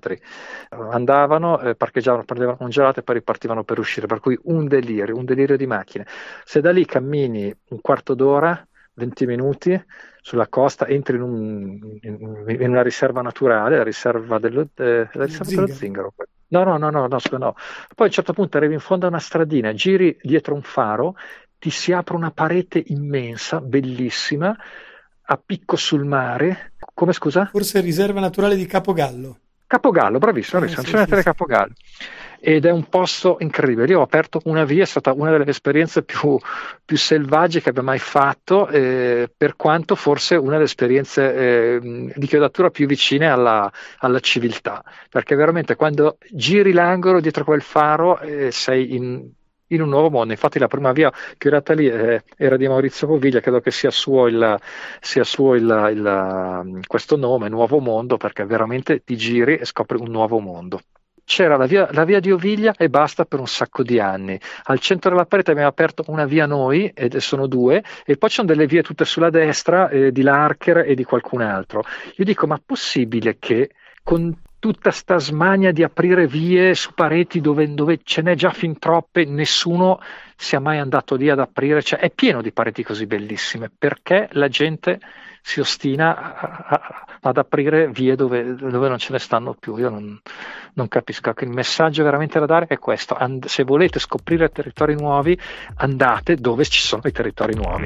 Andavano, 0.90 1.60
eh, 1.60 1.74
parcheggiavano, 1.74 2.24
prendevano 2.24 2.58
un 2.60 2.70
gelato 2.70 3.00
e 3.00 3.02
poi 3.02 3.16
ripartivano 3.16 3.64
per 3.64 3.80
uscire, 3.80 4.06
per 4.06 4.20
cui 4.20 4.38
un 4.44 4.68
delirio, 4.68 5.16
un 5.16 5.24
delirio 5.24 5.56
di 5.56 5.66
macchine. 5.66 6.06
Se 6.44 6.60
da 6.60 6.70
lì 6.70 6.84
cammini 6.84 7.52
un 7.70 7.80
quarto 7.80 8.14
d'ora, 8.14 8.64
20 8.94 9.26
minuti 9.26 9.84
sulla 10.20 10.48
costa, 10.48 10.86
entri 10.86 11.16
in, 11.16 11.22
un, 11.22 11.98
in, 12.00 12.44
in 12.60 12.70
una 12.70 12.82
riserva 12.82 13.20
naturale, 13.22 13.76
la 13.76 13.82
riserva 13.82 14.38
dello, 14.38 14.68
eh, 14.76 15.08
la 15.12 15.24
riserva 15.24 15.50
dello 15.50 15.66
zingaro. 15.66 16.14
No, 16.48 16.62
no, 16.62 16.76
no, 16.78 16.90
no, 16.90 17.08
no, 17.08 17.18
no. 17.38 17.54
Poi 17.94 17.96
a 17.96 18.04
un 18.04 18.10
certo 18.10 18.32
punto 18.32 18.56
arrivi 18.56 18.74
in 18.74 18.80
fondo 18.80 19.06
a 19.06 19.08
una 19.08 19.18
stradina, 19.18 19.72
giri 19.72 20.16
dietro 20.22 20.54
un 20.54 20.62
faro, 20.62 21.16
ti 21.58 21.70
si 21.70 21.92
apre 21.92 22.14
una 22.14 22.30
parete 22.30 22.82
immensa, 22.86 23.60
bellissima, 23.60 24.56
a 25.26 25.36
picco 25.36 25.76
sul 25.76 26.04
mare. 26.04 26.72
Come 26.92 27.12
scusa? 27.12 27.46
Forse 27.46 27.80
riserva 27.80 28.20
naturale 28.20 28.56
di 28.56 28.66
Capogallo. 28.66 29.38
Capogallo, 29.74 30.18
bravissimo, 30.18 30.60
bravissimo, 30.60 30.86
eh, 30.86 31.04
sì, 31.04 31.10
sì, 31.10 31.16
sì. 31.16 31.22
Capogallo 31.24 31.72
ed 32.46 32.66
è 32.66 32.70
un 32.70 32.86
posto 32.90 33.38
incredibile. 33.40 33.86
Io 33.86 34.00
ho 34.00 34.02
aperto 34.02 34.38
una 34.44 34.64
via, 34.64 34.82
è 34.82 34.86
stata 34.86 35.14
una 35.14 35.30
delle 35.30 35.48
esperienze 35.48 36.02
più, 36.02 36.38
più 36.84 36.96
selvagge 36.98 37.62
che 37.62 37.70
abbia 37.70 37.82
mai 37.82 37.98
fatto, 37.98 38.68
eh, 38.68 39.30
per 39.34 39.56
quanto 39.56 39.94
forse 39.94 40.36
una 40.36 40.52
delle 40.52 40.64
esperienze 40.64 41.34
eh, 41.34 42.12
di 42.14 42.26
chiodatura 42.26 42.68
più 42.68 42.86
vicine 42.86 43.30
alla, 43.30 43.72
alla, 44.00 44.20
civiltà, 44.20 44.84
perché 45.08 45.34
veramente 45.34 45.74
quando 45.74 46.18
giri 46.30 46.72
l'angolo 46.72 47.20
dietro 47.20 47.44
quel 47.44 47.62
faro 47.62 48.20
eh, 48.20 48.50
sei 48.50 48.94
in, 48.94 49.26
in 49.74 49.82
un 49.82 49.88
nuovo 49.88 50.10
mondo. 50.10 50.32
Infatti, 50.32 50.58
la 50.58 50.68
prima 50.68 50.92
via 50.92 51.12
chiodata 51.38 51.72
lì 51.74 51.88
eh, 51.88 52.22
era 52.36 52.56
di 52.56 52.68
Maurizio 52.68 53.06
Poviglia, 53.06 53.40
credo 53.40 53.60
che 53.60 53.70
sia 53.70 53.90
suo, 53.90 54.26
il, 54.26 54.58
sia 55.00 55.24
suo 55.24 55.54
il, 55.54 55.90
il, 55.94 56.80
questo 56.86 57.16
nome, 57.16 57.48
Nuovo 57.48 57.78
Mondo, 57.78 58.16
perché 58.16 58.44
veramente 58.44 59.02
ti 59.04 59.16
giri 59.16 59.56
e 59.56 59.64
scopri 59.64 59.98
un 60.00 60.10
nuovo 60.10 60.38
mondo 60.38 60.80
c'era 61.24 61.56
la 61.56 61.66
via, 61.66 61.88
la 61.92 62.04
via, 62.04 62.20
di 62.20 62.30
Oviglia 62.30 62.74
e 62.76 62.88
basta 62.88 63.24
per 63.24 63.40
un 63.40 63.46
sacco 63.46 63.82
di 63.82 63.98
anni. 63.98 64.38
Al 64.64 64.78
centro 64.78 65.10
della 65.10 65.24
parete 65.24 65.50
abbiamo 65.50 65.68
aperto 65.68 66.04
una 66.08 66.26
via 66.26 66.46
noi, 66.46 66.90
ed 66.94 67.16
sono 67.16 67.46
due, 67.46 67.82
e 68.04 68.16
poi 68.16 68.28
ci 68.28 68.36
sono 68.36 68.48
delle 68.48 68.66
vie 68.66 68.82
tutte 68.82 69.04
sulla 69.04 69.30
destra 69.30 69.88
eh, 69.88 70.12
di 70.12 70.22
Larker 70.22 70.78
e 70.78 70.94
di 70.94 71.04
qualcun 71.04 71.40
altro. 71.40 71.82
Io 72.16 72.24
dico, 72.24 72.46
ma 72.46 72.60
possibile 72.64 73.38
che 73.38 73.70
con 74.02 74.36
tutta 74.64 74.92
sta 74.92 75.18
smania 75.18 75.72
di 75.72 75.82
aprire 75.82 76.26
vie 76.26 76.74
su 76.74 76.94
pareti 76.94 77.42
dove, 77.42 77.74
dove, 77.74 78.00
ce 78.02 78.22
n'è 78.22 78.34
già 78.34 78.48
fin 78.48 78.78
troppe, 78.78 79.26
nessuno 79.26 80.00
sia 80.36 80.58
mai 80.58 80.78
andato 80.78 81.16
lì 81.16 81.28
ad 81.28 81.38
aprire, 81.38 81.82
cioè 81.82 81.98
è 81.98 82.08
pieno 82.08 82.40
di 82.40 82.50
pareti 82.50 82.82
così 82.82 83.04
bellissime, 83.04 83.70
perché 83.70 84.26
la 84.32 84.48
gente 84.48 85.00
si 85.42 85.60
ostina 85.60 86.16
a, 86.16 86.64
a, 86.66 87.04
ad 87.20 87.36
aprire 87.36 87.90
vie 87.90 88.16
dove, 88.16 88.54
dove, 88.54 88.88
non 88.88 88.96
ce 88.96 89.12
ne 89.12 89.18
stanno 89.18 89.52
più. 89.52 89.76
Io 89.76 89.90
non, 89.90 90.18
non 90.72 90.88
capisco. 90.88 91.34
Il 91.40 91.50
messaggio 91.50 92.02
veramente 92.02 92.38
da 92.38 92.46
dare 92.46 92.66
è 92.66 92.78
questo. 92.78 93.14
And- 93.14 93.44
se 93.44 93.64
volete 93.64 93.98
scoprire 93.98 94.48
territori 94.48 94.94
nuovi, 94.94 95.38
andate 95.76 96.36
dove 96.36 96.64
ci 96.64 96.80
sono 96.80 97.02
i 97.04 97.12
territori 97.12 97.54
nuovi. 97.54 97.84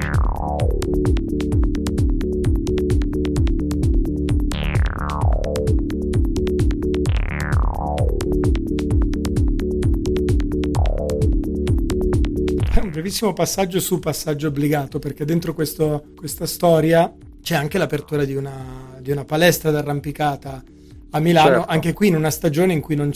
Brevissimo 12.98 13.32
passaggio 13.32 13.78
su 13.78 14.00
passaggio 14.00 14.48
obbligato, 14.48 14.98
perché 14.98 15.24
dentro 15.24 15.54
questo, 15.54 16.06
questa 16.16 16.46
storia 16.46 17.12
c'è 17.40 17.54
anche 17.54 17.78
l'apertura 17.78 18.24
di 18.24 18.34
una, 18.34 18.98
di 18.98 19.12
una 19.12 19.24
palestra 19.24 19.70
d'arrampicata 19.70 20.64
a 21.10 21.20
Milano, 21.20 21.48
certo. 21.48 21.66
anche 21.70 21.92
qui 21.92 22.08
in 22.08 22.16
una 22.16 22.30
stagione 22.30 22.72
in 22.72 22.80
cui 22.80 22.96
non, 22.96 23.12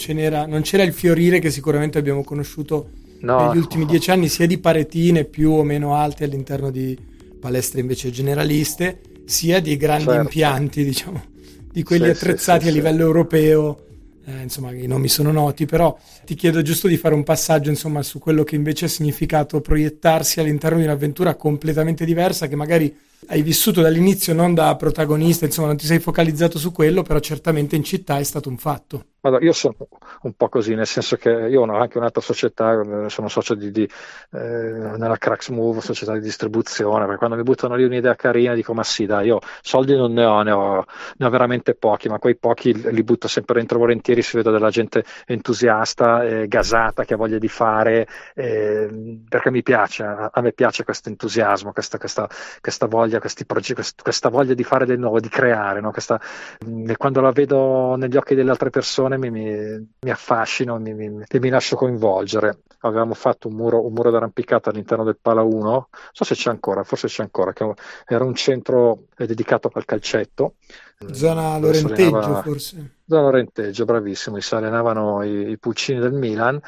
non, 0.47 0.63
c'era 0.63 0.85
il 0.85 0.93
fiorire 0.93 1.41
che 1.41 1.51
sicuramente 1.51 1.99
abbiamo 1.99 2.23
conosciuto 2.23 2.91
no. 3.23 3.49
negli 3.49 3.59
ultimi 3.59 3.85
dieci 3.85 4.13
anni, 4.13 4.29
sia 4.29 4.47
di 4.47 4.59
paretine 4.59 5.25
più 5.25 5.51
o 5.51 5.65
meno 5.65 5.97
alte 5.97 6.25
all'interno 6.25 6.71
di 6.71 6.97
palestre 7.41 7.81
invece 7.81 8.13
generaliste, 8.13 9.01
sia 9.25 9.59
di 9.61 9.77
grandi 9.77 10.05
certo. 10.05 10.21
impianti, 10.21 10.85
diciamo, 10.85 11.25
di 11.73 11.83
quelli 11.83 12.05
sì, 12.05 12.11
attrezzati 12.11 12.67
sì, 12.67 12.67
sì, 12.67 12.73
a 12.73 12.75
livello 12.77 13.03
europeo. 13.03 13.87
Eh, 14.25 14.43
insomma, 14.43 14.73
i 14.73 14.87
nomi 14.87 15.09
sono 15.09 15.33
noti, 15.33 15.67
però 15.67 15.97
ti 16.25 16.35
chiedo 16.35 16.63
giusto 16.63 16.87
di 16.87 16.97
fare 16.97 17.15
un 17.15 17.25
passaggio 17.25 17.71
insomma, 17.71 18.03
su 18.03 18.19
quello 18.21 18.45
che 18.45 18.55
invece 18.55 18.85
ha 18.85 18.89
significato 18.89 19.61
proiettarsi 19.61 20.39
all'interno 20.39 20.79
di 20.79 20.85
un'avventura 20.85 21.35
completamente 21.35 22.05
diversa 22.05 22.47
che 22.47 22.55
magari 22.55 22.95
hai 23.29 23.43
vissuto 23.43 23.81
dall'inizio 23.81 24.35
non 24.35 24.55
da 24.55 24.75
protagonista, 24.77 25.45
insomma 25.45 25.69
non 25.69 25.77
ti 25.77 25.87
sei 25.87 25.99
focalizzato 25.99 26.59
su 26.59 26.73
quello, 26.73 27.03
però 27.03 27.19
certamente 27.21 27.77
in 27.77 27.85
città 27.85 28.19
è 28.19 28.25
stato 28.25 28.49
un 28.49 28.59
fatto. 28.59 29.05
Allora, 29.25 29.45
io 29.45 29.53
sono 29.53 29.77
un 30.23 30.33
po' 30.33 30.49
così, 30.49 30.75
nel 30.75 30.87
senso 30.87 31.15
che 31.15 31.31
io 31.31 31.63
ho 31.63 31.73
anche 31.73 31.97
un'altra 31.97 32.21
società, 32.21 33.09
sono 33.09 33.29
socio 33.29 33.55
di, 33.55 33.71
di, 33.71 33.85
eh, 33.85 34.39
nella 34.39 35.17
Cracks 35.17 35.51
Move, 35.51 35.81
società 35.81 36.13
di 36.15 36.21
distribuzione, 36.21 37.05
perché 37.05 37.19
quando 37.19 37.37
mi 37.37 37.45
buttano 37.45 37.77
lì 37.77 37.85
un'idea 37.85 38.17
carina 38.17 38.55
dico 38.55 38.75
ma 38.75 38.83
sì 38.83 39.07
dai, 39.07 39.27
io 39.27 39.39
soldi 39.61 39.95
non 39.95 40.13
ne 40.13 40.25
ho, 40.25 40.43
ne 40.43 40.51
ho, 40.51 40.85
ne 41.19 41.27
ho 41.27 41.31
veramente 41.31 41.75
pochi, 41.75 42.09
ma 42.09 42.19
quei 42.19 42.37
pochi 42.37 42.73
li 42.91 43.05
butto 43.05 43.29
sempre 43.29 43.55
dentro 43.55 43.79
volentieri, 43.79 44.23
si 44.23 44.37
vedo 44.37 44.51
della 44.51 44.71
gente 44.71 45.05
entusiasta, 45.27 46.25
eh, 46.25 46.49
gasata, 46.49 47.05
che 47.05 47.15
ha 47.15 47.17
voglia 47.17 47.39
di 47.39 47.49
fare, 47.49 48.09
eh, 48.35 49.21
perché 49.29 49.53
mi 49.53 49.63
piace, 49.63 50.03
a, 50.03 50.31
a 50.33 50.41
me 50.41 50.51
piace 50.51 50.83
questo 50.83 51.11
entusiasmo, 51.11 51.71
questa, 51.73 51.97
questa, 51.97 52.29
questa 52.61 52.87
voglia, 52.87 53.12
progetti, 53.21 53.85
questa 54.03 54.29
voglia 54.29 54.55
di 54.55 54.65
fare 54.65 54.87
del 54.87 54.99
nuovo, 54.99 55.21
di 55.21 55.29
creare, 55.29 55.81
no? 55.81 55.91
questa, 55.91 56.21
quando 56.97 57.21
la 57.21 57.31
vedo 57.33 57.97
negli 57.97 58.17
occhi 58.17 58.35
delle 58.35 58.51
altre 58.51 58.71
persone, 58.71 59.19
mi, 59.19 59.31
mi, 59.31 59.95
mi 60.01 60.11
affascino 60.11 60.79
mi, 60.79 60.95
mi, 60.95 61.25
e 61.29 61.41
mi 61.41 61.49
lascio 61.49 61.77
coinvolgere. 61.77 62.61
Avevamo 62.81 63.15
fatto 63.15 63.49
un 63.49 63.55
muro, 63.55 63.85
un 63.87 63.93
muro 63.93 64.11
d'arrampicata 64.11 64.71
all'interno 64.71 65.05
del 65.05 65.19
Pala 65.21 65.43
1, 65.43 65.61
non 65.63 65.87
so 66.11 66.25
se 66.25 66.35
c'è 66.35 66.51
ancora, 66.51 66.83
forse 66.83 67.07
c'è 67.07 67.23
ancora, 67.23 67.53
che 67.53 67.73
era 68.07 68.25
un 68.25 68.35
centro 68.35 69.05
dedicato 69.17 69.71
al 69.73 69.85
calcetto. 69.85 70.55
Zona 71.11 71.59
Lorenteggio 71.59 72.43
forse. 72.43 72.97
Zona 73.07 73.23
Lorenteggio, 73.23 73.85
bravissimo, 73.85 74.41
si 74.41 74.55
allenavano 74.55 75.23
i, 75.23 75.51
i 75.51 75.59
pulcini 75.59 75.99
del 75.99 76.13
Milan 76.13 76.61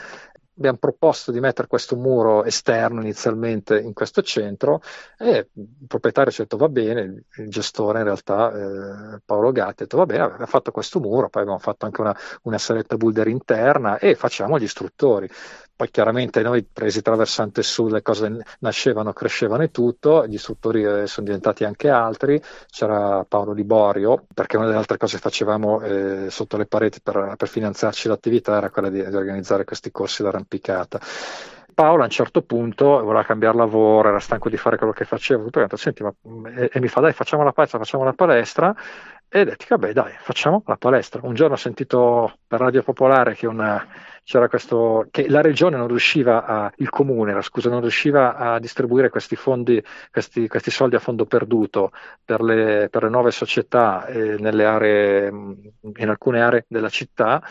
abbiamo 0.57 0.79
proposto 0.79 1.33
di 1.33 1.41
mettere 1.41 1.67
questo 1.67 1.97
muro 1.97 2.45
esterno 2.45 3.01
inizialmente 3.01 3.79
in 3.79 3.93
questo 3.93 4.23
centro 4.23 4.81
e 5.19 5.49
il 5.53 5.69
proprietario 5.87 6.33
ha 6.33 6.37
detto 6.39 6.57
va 6.57 6.69
bene, 6.69 7.25
il 7.37 7.49
gestore 7.49 7.99
in 7.99 8.05
realtà 8.05 8.53
eh, 8.53 9.21
Paolo 9.25 9.53
Gatti 9.53 9.83
ha 9.83 9.85
detto 9.85 9.97
va 9.97 10.07
bene, 10.07 10.23
abbiamo 10.23 10.47
fatto 10.47 10.71
questo 10.71 11.01
muro, 11.01 11.29
poi 11.29 11.43
abbiamo 11.43 11.61
fatto 11.61 11.87
anche 11.87 12.01
una, 12.01 12.17
una 12.43 12.59
saletta 12.59 12.97
boulder 12.97 13.29
interna 13.29 13.99
e 13.99 14.15
facciamo 14.15 14.59
gli 14.59 14.65
istruttori. 14.65 15.29
Poi 15.77 15.91
chiaramente 15.91 16.41
noi 16.43 16.63
presi 16.63 17.03
traversante 17.03 17.65
sud 17.65 17.91
le 17.91 18.03
cose 18.03 18.45
nascevano, 18.61 19.13
crescevano 19.13 19.65
e 19.65 19.73
tutto, 19.73 20.25
gli 20.25 20.35
istruttori 20.35 20.85
eh, 20.85 21.09
sono 21.09 21.27
diventati 21.27 21.65
anche 21.65 21.89
altri, 21.89 22.41
c'era 22.69 23.25
Paolo 23.25 23.53
Liborio, 23.53 24.25
perché 24.33 24.57
una 24.57 24.67
delle 24.67 24.79
altre 24.79 24.99
cose 24.99 25.17
che 25.17 25.23
facevamo 25.23 25.81
eh, 25.81 26.31
sotto 26.31 26.57
le 26.57 26.67
pareti 26.67 27.01
per, 27.03 27.35
per, 27.37 27.49
finanziarci 27.49 28.07
l'attività 28.07 28.57
era 28.57 28.71
quella 28.71 28.89
di, 28.89 29.05
di 29.05 29.17
organizzare 29.17 29.65
questi 29.65 29.91
corsi 29.91 30.23
d'arrampicata. 30.45 31.01
Paolo 31.75 32.03
a 32.03 32.05
un 32.05 32.11
certo 32.11 32.43
punto 32.43 33.03
voleva 33.03 33.25
cambiare 33.25 33.57
lavoro, 33.57 34.09
era 34.09 34.21
stanco 34.21 34.49
di 34.49 34.57
fare 34.57 34.77
quello 34.77 34.93
che 34.93 35.05
faceva, 35.05 35.43
tutto, 35.43 35.61
e, 35.61 35.77
senti, 35.77 36.05
ma, 36.05 36.15
e, 36.55 36.71
e 36.73 36.81
mi 36.81 36.87
fa 36.87 37.01
dai 37.01 37.13
facciamo 37.13 37.43
la 37.43 37.51
palestra, 37.51 37.81
facciamo 37.81 38.05
la 38.05 38.13
palestra 38.13 38.73
e 39.29 39.45
detti, 39.45 39.67
vabbè 39.69 39.93
dai, 39.93 40.13
facciamo 40.17 40.63
la 40.67 40.77
palestra. 40.77 41.21
Un 41.25 41.35
giorno 41.35 41.55
ho 41.55 41.59
sentito 41.59 42.39
per 42.47 42.61
Radio 42.61 42.85
Popolare 42.85 43.35
che 43.35 43.49
una, 43.49 43.85
questo, 44.49 45.09
che 45.11 45.29
la 45.29 45.41
regione 45.41 45.77
non 45.77 45.89
riusciva 45.89 46.45
a, 46.45 46.73
il 46.77 46.91
comune, 46.91 47.43
scusa, 47.43 47.71
non 47.71 47.81
riusciva 47.81 48.37
a 48.37 48.61
distribuire 48.61 49.09
questi 49.09 49.35
fondi, 49.35 49.83
questi, 50.13 50.47
questi 50.47 50.71
soldi 50.71 50.95
a 50.95 51.01
fondo 51.01 51.27
perduto 51.27 51.91
per 52.25 52.41
le, 52.41 52.89
per 52.89 53.03
le 53.03 53.09
nuove 53.09 53.33
società 53.33 54.07
eh, 54.07 54.37
nelle 54.39 54.65
aree, 54.65 55.27
in 55.27 56.09
alcune 56.09 56.41
aree 56.41 56.67
della 56.69 56.89
città 56.89 57.43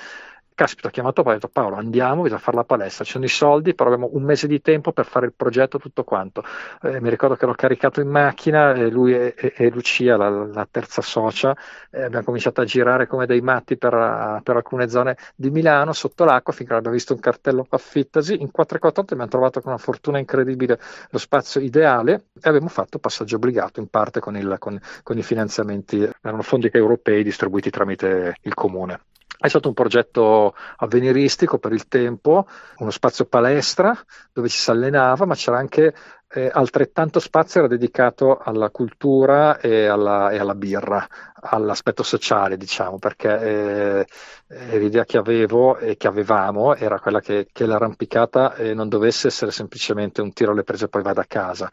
caspita, 0.54 0.88
ho 0.88 0.92
chiamato 0.92 1.24
Paolo, 1.24 1.38
ho 1.38 1.40
detto 1.40 1.52
Paolo 1.52 1.76
andiamo, 1.76 2.24
bisogna 2.24 2.40
fare 2.40 2.58
la 2.58 2.64
palestra, 2.64 3.04
ci 3.04 3.12
sono 3.12 3.26
i 3.26 3.30
soldi, 3.30 3.74
però 3.74 3.90
abbiamo 3.92 4.10
un 4.14 4.24
mese 4.24 4.48
di 4.48 4.62
tempo 4.62 4.92
per 4.92 5.06
fare 5.06 5.26
il 5.26 5.34
progetto, 5.36 5.80
tutto 5.80 6.04
quanto. 6.04 6.44
Eh, 6.82 7.02
mi 7.02 7.10
ricordo 7.10 7.36
che 7.36 7.46
l'ho 7.46 7.54
caricato 7.54 8.02
in 8.02 8.10
macchina, 8.10 8.74
e 8.74 8.90
lui 8.90 9.14
e, 9.14 9.34
e, 9.38 9.54
e 9.56 9.70
Lucia, 9.70 10.18
la, 10.18 10.30
la, 10.30 10.68
terza 10.70 11.02
socia, 11.02 11.56
eh, 11.90 12.04
abbiamo 12.04 12.26
cominciato 12.26 12.62
a 12.62 12.66
girare 12.66 13.08
come 13.08 13.26
dei 13.26 13.42
matti 13.42 13.78
per, 13.78 14.42
per, 14.44 14.56
alcune 14.56 14.90
zone 14.90 15.18
di 15.36 15.50
Milano, 15.50 15.94
sotto 15.94 16.24
l'acqua, 16.26 16.54
finché 16.54 16.74
abbiamo 16.74 16.96
visto 16.96 17.14
un 17.14 17.20
cartello 17.20 17.66
affittasi, 17.70 18.34
in 18.42 18.52
448 18.52 19.14
abbiamo 19.14 19.32
trovato 19.32 19.62
con 19.62 19.72
una 19.72 19.82
fortuna 19.82 20.20
incredibile 20.20 20.80
lo 21.10 21.18
spazio 21.18 21.62
ideale 21.62 22.26
e 22.42 22.50
abbiamo 22.50 22.68
fatto 22.68 23.00
passaggio 23.00 23.36
obbligato 23.38 23.80
in 23.80 23.88
parte 23.88 24.20
con, 24.20 24.36
il, 24.36 24.56
con, 24.60 24.80
con 25.04 25.18
i 25.18 25.24
finanziamenti, 25.24 26.10
erano 26.22 26.42
fondi 26.42 26.70
europei 26.72 27.24
distribuiti 27.24 27.70
tramite 27.70 28.38
il 28.42 28.54
comune. 28.54 29.00
È 29.44 29.50
stato 29.50 29.68
un 29.68 29.74
progetto 29.74 30.56
avveniristico 30.78 31.58
per 31.58 31.74
il 31.74 31.90
tempo, 31.90 32.48
uno 32.78 32.92
spazio 32.92 33.26
palestra 33.26 33.94
dove 34.32 34.48
ci 34.48 34.58
si 34.58 34.70
allenava, 34.70 35.26
ma 35.26 35.36
c'era 35.36 35.58
anche 35.58 35.94
eh, 36.36 36.50
altrettanto 36.52 37.20
spazio 37.20 37.60
era 37.60 37.70
dedicato 37.70 38.40
alla 38.40 38.72
cultura 38.72 39.60
e 39.60 39.86
alla, 39.86 40.32
e 40.32 40.40
alla 40.40 40.56
birra, 40.56 41.08
all'aspetto 41.36 42.02
sociale, 42.02 42.58
diciamo, 42.58 42.98
perché 42.98 44.08
eh, 44.48 44.78
l'idea 44.80 45.06
che 45.06 45.18
avevo 45.18 45.78
e 45.78 45.96
che 45.96 46.08
avevamo 46.08 46.74
era 46.76 47.00
quella 47.00 47.20
che, 47.20 47.48
che 47.52 47.68
l'arrampicata 47.68 48.56
eh, 48.56 48.74
non 48.74 48.90
dovesse 48.90 49.28
essere 49.28 49.52
semplicemente 49.52 50.22
un 50.22 50.34
tiro 50.34 50.54
alle 50.54 50.64
prese 50.64 50.86
e 50.86 50.88
poi 50.88 51.04
vada 51.04 51.22
a 51.22 51.26
casa. 51.28 51.70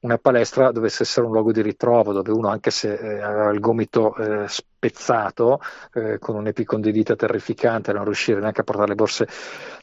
Una 0.00 0.16
palestra 0.16 0.72
dovesse 0.72 1.02
essere 1.02 1.26
un 1.26 1.32
luogo 1.32 1.52
di 1.52 1.60
ritrovo 1.60 2.12
dove 2.14 2.30
uno, 2.30 2.48
anche 2.48 2.70
se 2.70 2.94
eh, 2.94 3.20
aveva 3.20 3.50
il 3.50 3.60
gomito 3.60 4.16
eh, 4.16 4.48
spezzato, 4.48 5.60
eh, 5.92 6.18
con 6.18 6.34
un'epicondilite 6.36 7.14
terrificante, 7.14 7.92
non 7.92 8.04
riuscire 8.04 8.40
neanche 8.40 8.62
a 8.62 8.64
portare 8.64 8.88
le 8.88 8.94
borse 8.94 9.28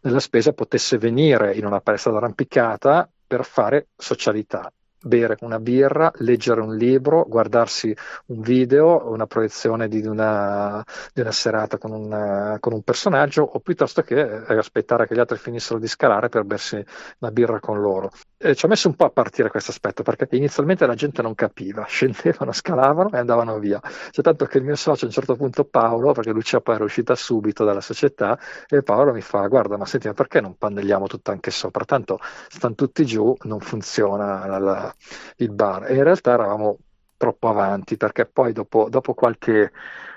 della 0.01 0.19
spesa, 0.19 0.51
potesse 0.53 0.97
venire 0.97 1.53
in 1.53 1.65
una 1.65 1.79
palestra 1.79 2.11
d'arrampicata 2.11 3.07
per 3.25 3.45
fare 3.45 3.89
socialità 3.95 4.71
bere 5.05 5.37
una 5.41 5.59
birra, 5.59 6.11
leggere 6.15 6.61
un 6.61 6.75
libro, 6.75 7.25
guardarsi 7.27 7.95
un 8.27 8.41
video, 8.41 9.11
una 9.11 9.27
proiezione 9.27 9.87
di 9.87 10.05
una, 10.05 10.83
di 11.13 11.21
una 11.21 11.31
serata 11.31 11.77
con 11.77 11.91
un, 11.91 12.57
con 12.59 12.73
un, 12.73 12.81
personaggio 12.81 13.43
o 13.43 13.59
piuttosto 13.59 14.01
che 14.01 14.19
eh, 14.19 14.57
aspettare 14.57 15.05
che 15.05 15.13
gli 15.13 15.19
altri 15.19 15.37
finissero 15.37 15.79
di 15.79 15.87
scalare 15.87 16.29
per 16.29 16.43
bersi 16.43 16.83
una 17.19 17.31
birra 17.31 17.59
con 17.59 17.79
loro. 17.79 18.09
E 18.37 18.55
ci 18.55 18.65
ha 18.65 18.67
messo 18.67 18.87
un 18.87 18.95
po' 18.95 19.05
a 19.05 19.09
partire 19.11 19.49
questo 19.49 19.71
aspetto 19.71 20.01
perché 20.01 20.27
inizialmente 20.31 20.85
la 20.87 20.95
gente 20.95 21.21
non 21.21 21.35
capiva, 21.35 21.85
scendevano, 21.87 22.51
scalavano 22.51 23.11
e 23.11 23.17
andavano 23.19 23.59
via. 23.59 23.79
C'è 24.09 24.21
tanto 24.23 24.45
che 24.45 24.57
il 24.57 24.63
mio 24.63 24.75
socio 24.75 25.05
a 25.05 25.07
un 25.07 25.13
certo 25.13 25.35
punto 25.35 25.65
Paolo, 25.65 26.13
perché 26.13 26.31
Lucia 26.31 26.61
poi 26.61 26.75
era 26.75 26.83
uscita 26.83 27.13
subito 27.15 27.63
dalla 27.63 27.81
società, 27.81 28.39
e 28.67 28.81
Paolo 28.81 29.13
mi 29.13 29.21
fa 29.21 29.45
guarda 29.47 29.77
ma 29.77 29.85
senti 29.85 30.07
ma 30.07 30.13
perché 30.13 30.41
non 30.41 30.57
pannelliamo 30.57 31.05
tutto 31.05 31.29
anche 31.31 31.51
sopra? 31.51 31.85
Tanto 31.85 32.19
stanno 32.47 32.73
tutti 32.73 33.05
giù, 33.05 33.35
non 33.43 33.59
funziona 33.59 34.45
la, 34.47 34.94
il 35.37 35.51
bar 35.51 35.89
e 35.89 35.95
in 35.95 36.03
realtà 36.03 36.33
eravamo 36.33 36.77
troppo 37.17 37.47
avanti 37.49 37.97
perché 37.97 38.25
poi 38.25 38.51
dopo, 38.53 38.89
dopo 38.89 39.13
qualche 39.13 39.71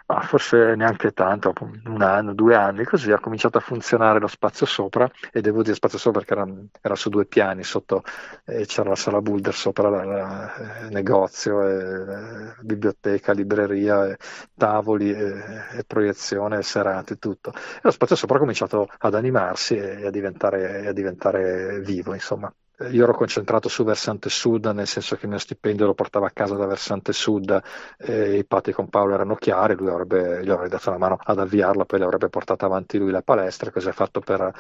ma 0.09 0.23
forse 0.23 0.75
neanche 0.75 1.13
tanto, 1.13 1.53
un 1.85 2.01
anno, 2.01 2.33
due 2.33 2.55
anni, 2.55 2.85
così 2.85 3.13
ha 3.13 3.19
cominciato 3.19 3.59
a 3.59 3.61
funzionare 3.61 4.19
lo 4.19 4.27
spazio 4.27 4.65
sopra 4.65 5.09
e 5.31 5.43
devo 5.43 5.63
dire 5.63 5.75
spazio 5.75 5.99
sopra 5.99 6.21
perché 6.21 6.33
era, 6.35 6.51
era 6.81 6.95
su 6.95 7.11
due 7.11 7.27
piani, 7.27 7.63
sotto 7.63 8.03
eh, 8.47 8.65
c'era 8.65 8.89
la 8.89 8.97
sala 8.97 9.21
Boulder 9.21 9.53
sopra, 9.53 9.91
la, 9.91 10.87
eh, 10.87 10.89
negozio, 10.89 11.63
eh, 11.63 12.55
biblioteca, 12.63 13.33
libreria, 13.33 14.17
tavoli, 14.57 15.13
e 15.13 15.85
proiezione, 15.87 16.63
serate, 16.63 17.19
tutto. 17.19 17.53
E 17.53 17.81
lo 17.83 17.91
spazio 17.91 18.17
sopra 18.17 18.37
ha 18.37 18.41
cominciato 18.41 18.89
ad 18.99 19.15
animarsi 19.15 19.77
e 19.77 20.07
a 20.07 20.11
diventare, 20.11 20.87
a 20.87 20.93
diventare 20.93 21.81
vivo, 21.81 22.15
insomma 22.15 22.51
io 22.91 23.03
ero 23.03 23.15
concentrato 23.15 23.69
su 23.69 23.83
versante 23.85 24.29
sud, 24.29 24.67
nel 24.67 24.87
senso 24.87 25.17
che 25.17 25.25
il 25.25 25.31
mio 25.31 25.39
stipendio 25.39 25.87
lo 25.87 25.95
portavo 25.95 26.27
a 26.27 26.31
casa 26.31 26.55
da 26.55 26.67
versante 26.67 27.13
sud, 27.13 27.61
e 27.97 28.39
i 28.39 28.45
patti 28.45 28.73
con 28.73 28.89
Paolo 28.89 29.15
erano 29.15 29.35
chiari, 29.35 29.75
lui 29.75 29.89
avrebbe, 29.89 30.45
gli 30.45 30.51
avrei 30.51 30.69
dato 30.69 30.89
una 30.91 30.99
mano 30.99 31.19
ad 31.21 31.39
avviarla, 31.39 31.85
poi 31.85 31.99
le 31.99 32.05
avrebbe 32.05 32.29
portata 32.29 32.67
avanti 32.67 32.99
lui 32.99 33.11
la 33.11 33.23
palestra, 33.23 33.71
così 33.71 33.89
ha 33.89 33.93
fatto 33.93 34.21
per, 34.21 34.53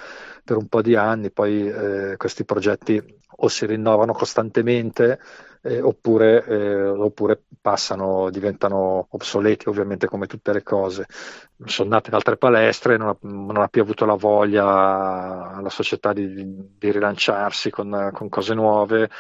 per 0.42 0.56
un 0.56 0.66
po' 0.66 0.82
di 0.82 0.96
anni, 0.96 1.30
poi 1.30 1.68
eh, 1.68 2.16
questi 2.16 2.44
progetti 2.44 3.00
o 3.40 3.48
si 3.48 3.66
rinnovano 3.66 4.12
costantemente 4.12 5.20
eh, 5.68 5.80
oppure, 5.82 6.44
eh, 6.46 6.86
oppure, 6.88 7.42
passano, 7.60 8.30
diventano 8.30 9.08
obsoleti 9.10 9.68
ovviamente 9.68 10.06
come 10.06 10.26
tutte 10.26 10.52
le 10.52 10.62
cose. 10.62 11.06
Sono 11.64 11.90
nate 11.90 12.10
altre 12.12 12.36
palestre, 12.36 12.96
non 12.96 13.08
ha, 13.08 13.16
non 13.22 13.58
ha 13.58 13.68
più 13.68 13.82
avuto 13.82 14.06
la 14.06 14.14
voglia 14.14 15.60
la 15.60 15.68
società 15.68 16.12
di, 16.12 16.76
di 16.78 16.90
rilanciarsi 16.90 17.68
con, 17.70 18.10
con, 18.12 18.28
cose 18.28 18.54
nuove. 18.54 19.10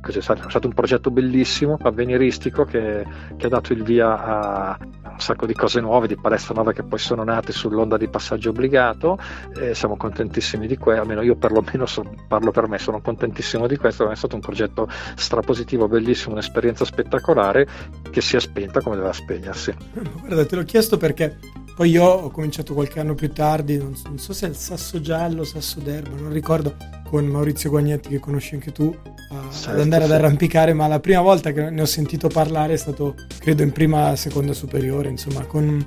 Così 0.00 0.18
è, 0.18 0.22
stato, 0.22 0.46
è 0.46 0.50
stato 0.50 0.68
un 0.68 0.72
progetto 0.72 1.10
bellissimo, 1.10 1.76
avveniristico, 1.80 2.64
che, 2.64 3.04
che, 3.36 3.46
ha 3.46 3.48
dato 3.48 3.72
il 3.72 3.82
via 3.82 4.16
a 4.22 4.78
un 4.80 5.20
sacco 5.20 5.46
di 5.46 5.54
cose 5.54 5.80
nuove, 5.80 6.06
di 6.06 6.16
palestre 6.16 6.54
nuove 6.54 6.72
che 6.72 6.84
poi 6.84 6.98
sono 6.98 7.24
nate 7.24 7.52
sull'onda 7.52 7.96
di 7.96 8.08
passaggio 8.08 8.50
obbligato 8.50 9.18
e 9.58 9.74
siamo 9.74 9.96
contentissimi 9.96 10.66
di 10.66 10.76
questo, 10.78 11.02
almeno 11.02 11.22
io 11.22 11.36
perlomeno 11.36 11.84
so, 11.86 12.04
parlo 12.28 12.52
per 12.52 12.68
me, 12.68 12.78
sono 12.78 13.00
contentissimo 13.00 13.66
di 13.66 13.76
questo, 13.76 14.08
è 14.08 14.16
stato 14.16 14.36
un 14.36 14.40
progetto 14.40 14.88
strapositivo 15.16 15.88
bellissimo, 15.90 16.32
un'esperienza 16.32 16.84
spettacolare 16.84 17.66
che 18.10 18.20
si 18.20 18.36
è 18.36 18.40
spenta 18.40 18.80
come 18.80 18.96
doveva 18.96 19.12
spegnersi. 19.12 19.74
Guarda, 20.20 20.46
te 20.46 20.56
l'ho 20.56 20.64
chiesto 20.64 20.96
perché 20.96 21.38
poi 21.76 21.90
io 21.90 22.04
ho 22.04 22.30
cominciato 22.30 22.74
qualche 22.74 23.00
anno 23.00 23.14
più 23.14 23.32
tardi, 23.32 23.78
non 23.78 23.96
so, 23.96 24.08
non 24.08 24.18
so 24.18 24.32
se 24.32 24.46
è 24.46 24.48
il 24.48 24.56
Sasso 24.56 25.00
Giallo, 25.00 25.44
Sasso 25.44 25.80
d'Erba, 25.80 26.14
non 26.14 26.32
ricordo, 26.32 26.76
con 27.04 27.24
Maurizio 27.26 27.70
Guagnetti 27.70 28.08
che 28.08 28.18
conosci 28.18 28.54
anche 28.54 28.70
tu, 28.70 28.94
a, 29.30 29.50
certo, 29.50 29.70
ad 29.70 29.80
andare 29.80 30.04
sì. 30.04 30.12
ad 30.12 30.16
arrampicare, 30.18 30.72
ma 30.72 30.86
la 30.86 31.00
prima 31.00 31.20
volta 31.22 31.52
che 31.52 31.70
ne 31.70 31.80
ho 31.80 31.86
sentito 31.86 32.28
parlare 32.28 32.74
è 32.74 32.76
stato, 32.76 33.14
credo, 33.38 33.62
in 33.62 33.72
prima, 33.72 34.14
seconda 34.14 34.52
superiore, 34.52 35.08
insomma, 35.08 35.44
con 35.44 35.84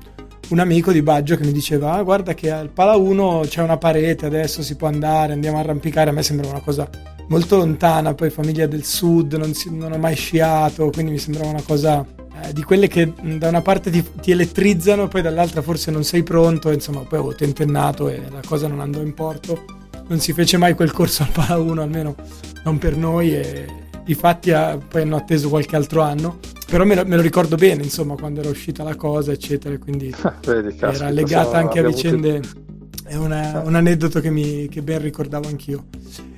un 0.49 0.59
amico 0.59 0.91
di 0.91 1.01
Baggio 1.01 1.35
che 1.35 1.45
mi 1.45 1.51
diceva, 1.51 1.93
ah, 1.93 2.03
guarda 2.03 2.33
che 2.33 2.51
al 2.51 2.69
Pala 2.69 2.95
1 2.95 3.43
c'è 3.47 3.61
una 3.61 3.77
parete, 3.77 4.25
adesso 4.25 4.61
si 4.61 4.75
può 4.75 4.87
andare, 4.87 5.33
andiamo 5.33 5.57
a 5.57 5.61
arrampicare, 5.61 6.09
a 6.09 6.13
me 6.13 6.23
sembrava 6.23 6.53
una 6.53 6.63
cosa 6.63 6.89
molto 7.27 7.57
lontana, 7.57 8.13
poi 8.13 8.29
famiglia 8.29 8.67
del 8.67 8.83
sud, 8.83 9.33
non, 9.33 9.53
si, 9.53 9.75
non 9.75 9.91
ho 9.91 9.97
mai 9.97 10.15
sciato, 10.15 10.89
quindi 10.89 11.13
mi 11.13 11.17
sembrava 11.17 11.49
una 11.49 11.61
cosa 11.61 12.05
eh, 12.41 12.53
di 12.53 12.63
quelle 12.63 12.87
che 12.87 13.13
da 13.37 13.47
una 13.47 13.61
parte 13.61 13.89
ti, 13.89 14.03
ti, 14.21 14.31
elettrizzano, 14.31 15.07
poi 15.07 15.21
dall'altra 15.21 15.61
forse 15.61 15.91
non 15.91 16.03
sei 16.03 16.23
pronto, 16.23 16.71
insomma 16.71 16.99
poi 16.99 17.19
avevo 17.19 17.35
tentennato 17.35 18.09
e 18.09 18.21
la 18.29 18.41
cosa 18.45 18.67
non 18.67 18.81
andò 18.81 19.01
in 19.01 19.13
porto, 19.13 19.65
non 20.07 20.19
si 20.19 20.33
fece 20.33 20.57
mai 20.57 20.73
quel 20.75 20.91
corso 20.91 21.23
al 21.23 21.29
Pala 21.29 21.57
1, 21.57 21.81
almeno 21.81 22.15
non 22.63 22.77
per 22.77 22.95
noi 22.95 23.33
e 23.33 23.82
difatti 24.03 24.51
ha, 24.51 24.77
poi 24.77 25.01
hanno 25.01 25.15
atteso 25.15 25.49
qualche 25.49 25.75
altro 25.75 26.01
anno, 26.01 26.39
però 26.67 26.85
me 26.85 26.95
lo, 26.95 27.05
me 27.05 27.15
lo, 27.15 27.21
ricordo 27.21 27.55
bene 27.55 27.83
insomma 27.83 28.15
quando 28.15 28.39
era 28.39 28.49
uscita 28.49 28.83
la 28.83 28.95
cosa 28.95 29.31
eccetera, 29.31 29.77
quindi 29.77 30.13
Vedi, 30.45 30.77
era 30.79 31.09
legata 31.09 31.57
anche 31.57 31.79
a 31.79 31.83
vicende... 31.83 32.35
Avuto 32.37 32.71
è 33.05 33.15
una, 33.15 33.61
un 33.63 33.75
aneddoto 33.75 34.19
che, 34.19 34.29
mi, 34.29 34.67
che 34.69 34.81
ben 34.81 35.01
ricordavo 35.01 35.47
anch'io. 35.47 35.85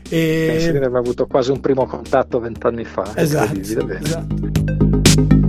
E... 0.09 0.47
Pensi 0.49 0.71
di 0.71 0.77
aver 0.77 0.95
avuto 0.95 1.25
quasi 1.25 1.51
un 1.51 1.59
primo 1.59 1.85
contatto 1.85 2.39
vent'anni 2.39 2.85
fa. 2.85 3.11
Esatto, 3.15 3.59
esatto. 3.59 5.44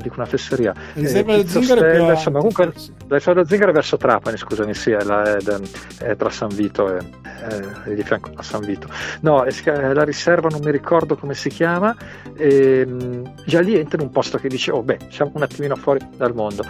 Dico 0.00 0.16
una 0.16 0.26
fesseria. 0.26 0.74
Eh, 0.94 1.06
Stella, 1.06 2.12
insomma, 2.12 2.38
comunque 2.38 2.72
la 3.08 3.16
riserva 3.16 3.44
zingaro 3.44 3.70
è 3.70 3.74
verso 3.74 3.96
Trapani, 3.96 4.36
scusami, 4.36 4.74
sì, 4.74 4.90
è, 4.90 5.02
la, 5.02 5.36
è, 5.36 5.40
è 5.98 6.16
tra 6.16 6.30
San 6.30 6.48
Vito 6.48 6.96
e, 6.96 7.00
è 7.84 7.94
di 7.94 8.02
fianco 8.02 8.30
a 8.34 8.42
San 8.42 8.64
Vito. 8.64 8.88
No, 9.20 9.44
è, 9.44 9.52
la 9.92 10.04
riserva 10.04 10.48
non 10.48 10.60
mi 10.62 10.70
ricordo 10.70 11.16
come 11.16 11.34
si 11.34 11.48
chiama, 11.48 11.94
e, 12.36 12.80
ehm, 12.80 13.34
già 13.44 13.60
lì 13.60 13.76
entra 13.76 13.98
in 13.98 14.04
un 14.06 14.10
posto 14.10 14.38
che 14.38 14.48
dice, 14.48 14.70
oh 14.70 14.82
beh, 14.82 14.98
siamo 15.10 15.32
un 15.34 15.42
attimino 15.42 15.76
fuori 15.76 16.00
dal 16.16 16.34
mondo. 16.34 16.64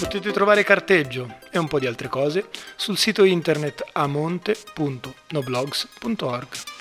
Potete 0.00 0.32
trovare 0.32 0.62
carteggio 0.62 1.38
e 1.50 1.58
un 1.58 1.66
po' 1.66 1.80
di 1.80 1.86
altre 1.86 2.08
cose 2.08 2.46
sul 2.76 2.96
sito 2.96 3.24
internet 3.24 3.82
amonte.noblogs.org. 3.92 6.73